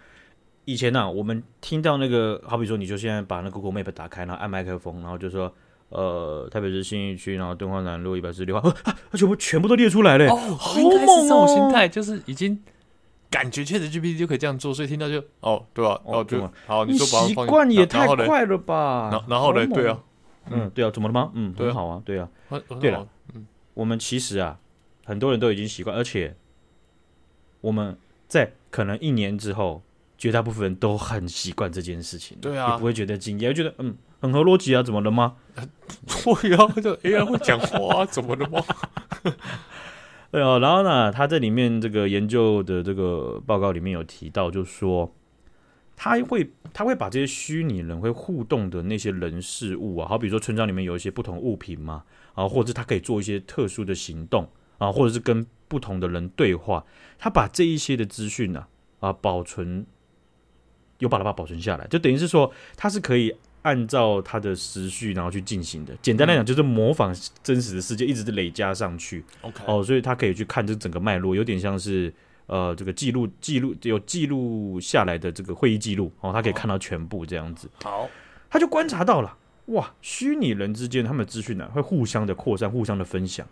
[0.63, 5.53] 以前呢、啊，我们听到那个，好比说，你就现在把那个 Google Map 打开，然后按麦克风，然后就说。
[5.89, 11.21] 呃，特别是信义区，然后敦化南路一百四十六号，啊，全部全部都列出来了，哦，好猛哦！
[11.21, 12.59] 这种心态就是已经
[13.33, 19.09] 感觉确实 GPT 就可以这样做，所以听到就哦，对啊，哦，就好，你习惯也太快了吧？
[19.11, 19.99] 然后，然后嘞，对啊，
[20.51, 21.31] 嗯，对啊，怎么了吗？
[21.33, 22.29] 嗯，很好啊，对啊，
[22.79, 24.59] 对了，嗯，我们其实啊，
[25.03, 26.35] 很多人都已经习惯，而且
[27.61, 29.81] 我们在可能一年之后，
[30.15, 33.97] 绝大部分人都很习惯这件事情，对啊，也不会觉得惊讶，觉得嗯。
[34.23, 35.35] 很合逻辑啊，怎么了吗？
[36.23, 38.63] 会啊，这 AI 会讲话，怎么了吗？
[40.33, 45.13] 对哦，然后呢，他在里面这个研究的这个报告里面有提到，就是说
[45.95, 52.03] 他会他会把这些虚拟人会互动的那些人事物啊，好比如说村庄里面有一些不同物品嘛，
[52.33, 56.83] 啊，或者他可以做一些特殊的行动啊，或者是跟不同的人对话，
[57.19, 58.65] 他把这一些的资讯呢
[59.01, 59.85] 啊保存，
[60.97, 63.35] 有把它把保存下来，就等于是说他是可以。
[63.63, 65.93] 按照他的时序，然后去进行的。
[66.01, 69.23] 简单来讲，就是模仿真实的世界，一直累加上去。
[69.41, 72.13] OK，哦，所以他可以去看这整个脉络，有点像是
[72.45, 77.69] 呃，这个记录记录有记录下来的这个会议记录哦，他可以看到全部这样子。
[77.83, 78.09] 好，
[78.49, 79.37] 他就观察到了，
[79.67, 83.47] 哇，虚拟人之间他们的资讯呢会互相的扩散，互相的分享。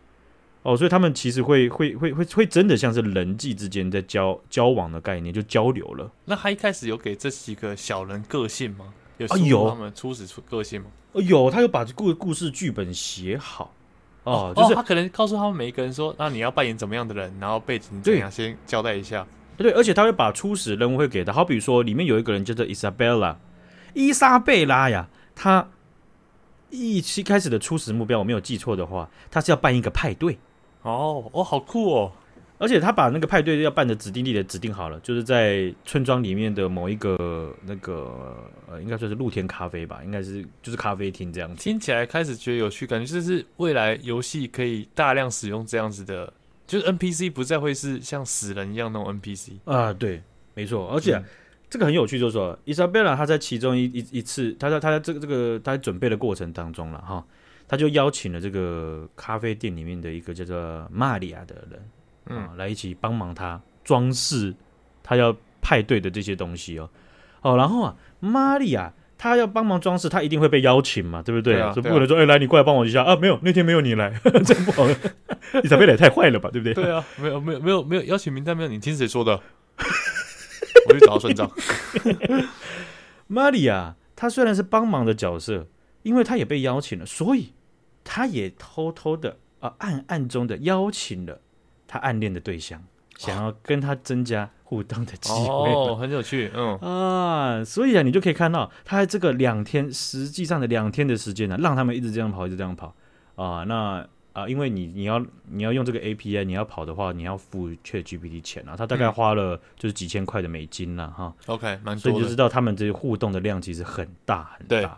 [0.63, 6.11] 哦，所以他们其实会会会会会真的像是人际之间在交交往的概念，就交流了。
[6.25, 8.93] 那他一开始有给这几个小人个性吗？
[9.27, 10.87] 啊有他们初始出个性吗？
[11.13, 13.73] 有，他有把故故事剧本写好
[14.23, 19.25] 哦，就是他可能告诉他们每一个人说，那你要扮演怎么样的人，然后背景怎样，先交代一下。
[19.57, 23.37] 对，而且他会把初始任务会给他，好比说里面有一个人叫做伊莎贝拉，
[23.93, 25.67] 伊莎贝拉呀，他
[26.69, 30.37] 一期开始的初始目标，我没有记错的话，他是要办一个派对。
[30.83, 32.11] 哦哦，好酷哦。
[32.61, 38.37] 而且他把那个派对要办的指定地点指定好了，就是在村庄里面的某一个那个
[38.69, 41.55] 呃，应该算是露天咖啡吧，应该是就是咖啡厅这样子。
[41.59, 46.31] 听起来开始觉得有趣，感觉就是未来游戏可以大量使用这样子的，
[46.67, 49.91] 就是 NPC 不再会是像死人一样那种 NPC 啊。
[49.91, 50.21] 对，
[50.53, 50.87] 没错。
[50.93, 51.19] 而且、
[51.67, 57.25] 这个很有趣，就是说伊莎贝拉她在其中一一一次，她在她在这个这个他在准备的过程当中了哈，
[57.67, 61.81] 她就邀请了这个咖啡店里面的一个叫做玛利亚的人。
[62.27, 64.53] 嗯，来一起帮忙他装饰
[65.03, 66.89] 他要派对的这些东西哦。
[67.41, 71.53] 哦，然后啊，玛丽亚她要帮忙装饰，她一定会被邀请嘛，对不对？
[71.55, 73.15] 对啊，不可能说，哎、来，你过来帮我一下啊！
[73.15, 74.11] 没有，那天没有你来，
[74.45, 74.87] 真不好。
[75.63, 76.73] 伊莎贝拉也太坏了吧，对不对？
[76.73, 79.41] 对啊，没有，没有，没有，没有邀请名单，没有，你听谁说的？
[80.87, 81.51] 我去找他算账。
[83.27, 85.67] 玛丽亚，她虽然是帮忙的角色，
[86.03, 87.53] 因为她也被邀请了，所以
[88.03, 91.41] 她也偷偷的啊，暗暗中的邀请了
[91.91, 92.81] 她暗恋的对象，
[93.17, 95.73] 想要跟他增加互动的机会。
[95.73, 102.95] 哦，很有趣，嗯啊，所以啊，你就可以看到，他在这个两天，实际上的两天的时间呢，让他们一直这样跑，一直这样跑
[103.35, 104.07] 啊，那。
[104.33, 111.35] 啊，因为你你要你要用这个 API，你要跑的话，你要付 ChatGPT 钱啊，他大概花了就是几千块的美金了哈。
[111.47, 111.99] OK，蛮多。
[111.99, 114.67] 所以你就知道他们这些互动的量其实很大很大。
[114.69, 114.89] 对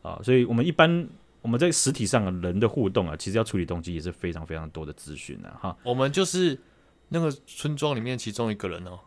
[0.00, 1.06] 啊，所以我们一般
[1.42, 5.76] 我们在实体上的人的互动啊，其实要处理东西也是非常非常多的资讯的哈。
[5.82, 6.58] 我们就是
[7.08, 9.00] 那个村庄里面其中一个人哦。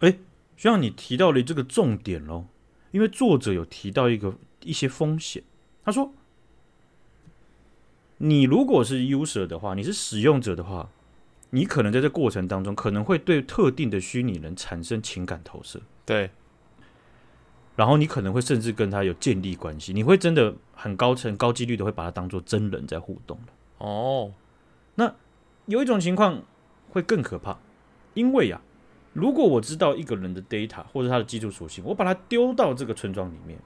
[0.00, 0.18] 哎，
[0.56, 2.46] 需要你提到了这个重点喽，
[2.90, 5.42] 因为作者有提到一个一些风险，
[5.84, 6.12] 他说。
[8.18, 10.88] 你如果是 user 的话，你是使用者的话，
[11.50, 16.30] 你可能在这过程当中可能会对特定的虚拟人产生情感投射，对。
[17.76, 23.38] 然后你可能会甚至跟他有建立关系，你会真的很高层高几率的会把他当做真人在互动
[23.78, 24.32] 哦，
[24.94, 25.14] 那
[25.66, 26.42] 有一种情况
[26.90, 27.58] 会更可怕，
[28.14, 33.58] 因为呀、啊，如果我知道一个人的 data 或者他的基础属性，我把它丢到这个村庄里面，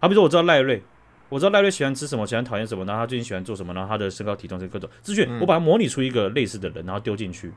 [0.00, 0.82] 好比说我知道赖瑞。
[1.28, 7.52] 我知道赖瑞喜欢吃什么，喜欢讨厌什么，然后他最近喜欢做什么，然后他的身高体重是各种资讯，我把它模拟出一个类似的人，然后丢进去，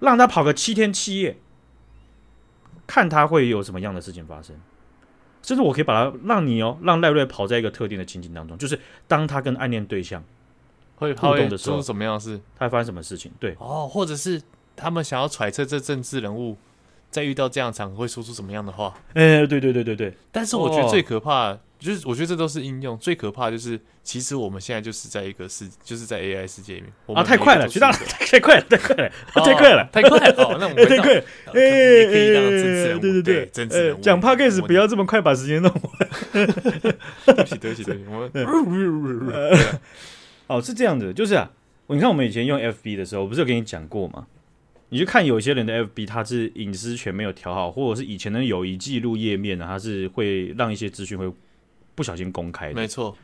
[0.00, 1.38] 让他跑个七天七夜，
[2.88, 4.60] 看他会有什么样的事情发生。
[5.40, 10.22] 甚至我可以把它让你哦，让赖瑞跑在一个特定的情景当中，就是当他跟暗恋对象
[10.96, 13.30] 会互动的时候，什么样的事，他会发生什么事情？
[13.38, 14.42] 对，哦，或者是
[14.74, 16.56] 他们想要揣测这政治人物
[17.08, 18.92] 在遇到这样的场合会说出什么样的话？
[19.14, 20.12] 哎、欸，对对对对对。
[20.32, 21.56] 但是我觉得最可怕。
[21.78, 26.92] 哦就是我觉得这都是应用，最可怕就是，其实我们现在就是在一个世，就是在 AI 世界里面。
[27.16, 30.34] 啊，太快了，知道了，太快了，太快了，太快了，太快了。
[30.42, 31.24] 哦，那我们 太快了。
[31.46, 35.82] 哎，可以让政治人物，对对对，政治人物讲 Podcast 不要这么快把时间弄完。
[37.26, 39.78] 对不起，对不起，对不起，我们。
[40.48, 41.48] 哦，是这样子，就是啊，
[41.86, 44.26] 你看我们以前用 FB 的时候，我不是有跟你讲过吗？
[44.88, 51.30] 你去看有些人的 FB，他是隐私权没有调好，或者是以前的友谊记录页面呢，他是会让一些资讯会。
[51.98, 53.18] 不小心公开的，没错。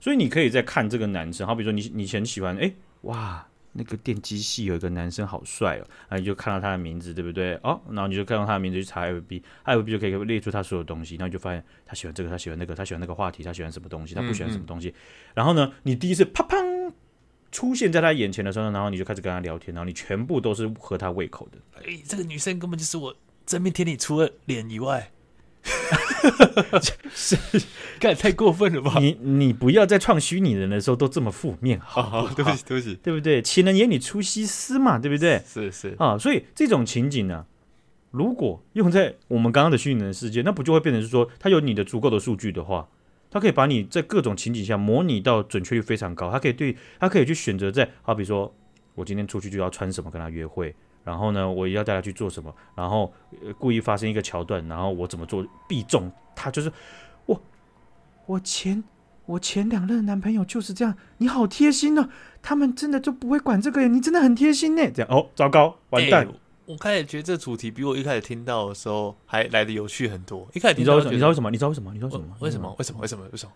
[0.00, 2.72] 所以你可以在看这个男生，好比说你你以前喜欢，哎，
[3.02, 7.54] 哇，那个电机系有一个男生好帅哦，啊，你就看到他的名字，对不对？
[7.62, 14.88] 哦，然后你就看到他的名字去查 FB，FB 就可以列出他所有东西，然后你就发现他喜欢这个，他喜欢那个，他喜欢那个话题，他喜欢什么东西，他不喜欢什么东西。
[14.88, 14.94] 嗯嗯，
[15.34, 16.92] 然后呢，你第一次啪砰
[17.52, 21.58] 出现在他眼前的时候，然后你就开始跟他聊天，然后你全部都是合他胃口的。
[21.86, 23.14] 哎，这个女生根本就是我
[23.46, 25.10] 真命天女，除了脸以外。
[27.14, 27.36] 是，
[27.98, 28.96] 干太过分了吧？
[29.00, 33.40] 你你不要在创虚拟人的时候都这么负面，好，好，好，对不起，对不起，对不对？
[33.40, 35.42] 情人眼里出西施嘛，对不对？
[35.46, 37.46] 是是啊，所以这种情景呢、啊，
[38.10, 42.88] 如果用在我们刚刚的虚拟人世界，那不就会变成是说，他有你的足够的数据的话，
[43.30, 48.54] 他可以把你在各种情景下模拟到准确率非常高，他可以对，他可以去选择在，好比说
[48.94, 50.74] 我今天出去就要穿什么跟他约会。
[51.04, 52.52] 然后呢，我要带他去做什么？
[52.74, 53.12] 然后
[53.58, 56.10] 故意发生一个桥段，然后我怎么做必中？
[56.34, 56.72] 他就是
[57.26, 57.40] 我，
[58.26, 58.82] 我前
[59.26, 60.96] 我前两任男朋友就是这样。
[61.18, 62.08] 你好贴心哦，
[62.42, 64.90] 他们真的就不会管这个耶，你真的很贴心呢。
[64.90, 66.26] 这样哦， 糟糕，完蛋！
[66.26, 66.34] 欸、
[66.66, 70.48] 我开始觉得这主题比我一开始听到的时候还来的有趣很多。
[70.54, 71.12] 一开始你知道为什么？
[71.12, 71.50] 你知道为什么？
[71.50, 71.92] 你知道为什么？
[71.92, 72.34] 你知道为什么？
[72.40, 72.74] 为什么？
[72.78, 73.00] 为什么？
[73.00, 73.24] 为什么？
[73.32, 73.52] 为什么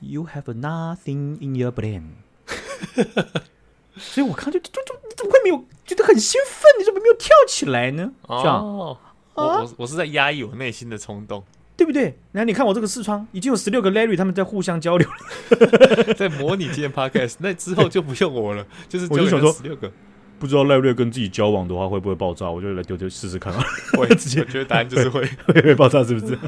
[0.00, 2.02] ？You have nothing in your brain。
[3.98, 6.62] 所以我看就就就你怎么会没有觉得很兴奋？
[6.78, 8.10] 你怎么没有跳起来呢？
[8.22, 8.96] 哦，
[9.34, 11.42] 我我我是在压抑我内心的冲动，
[11.76, 12.16] 对不对？
[12.32, 15.08] 然后你看我这个视窗已经有十六个 Larry 他们在互相交流
[16.16, 19.90] 在模拟今天 Podcast，那之后就不用我了，就是我就想说十六个，
[20.38, 22.50] 不知道 Larry 跟自己交往的话会不会爆炸？
[22.50, 23.62] 我就来丢丢试试看啊！
[23.98, 26.38] 我也 直接觉得答案就是会会会爆炸，是不是？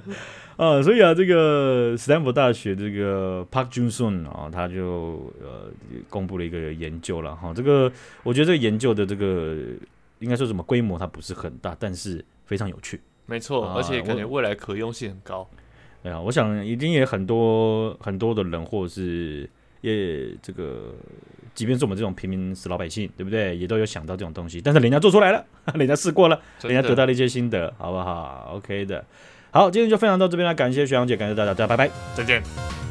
[0.56, 5.70] 啊，所以啊，这个斯坦福大学这个 Park Joon-sun 啊，他就呃
[6.08, 7.52] 公布了一个研究了哈。
[7.54, 7.90] 这个
[8.22, 9.56] 我觉得这个研究的这个
[10.18, 13.00] 应该说什么规模它不是很大，但是非常有趣。
[13.26, 15.48] 没错，而且感觉未来可用性很高。
[16.02, 19.48] 哎呀，我想一定也很多很多的人，或者是
[19.80, 20.94] 也这个，
[21.54, 23.56] 即便是我们这种平民是老百姓，对不对？
[23.56, 29.04] 也都有想到这种东西，但是人家做出来了， 人家试过了，人家得到了一些心得，好不好？OK 的。
[29.52, 32.89] 好，今天就分享到这边了，感谢学长姐，感谢大家，大家拜拜，再见。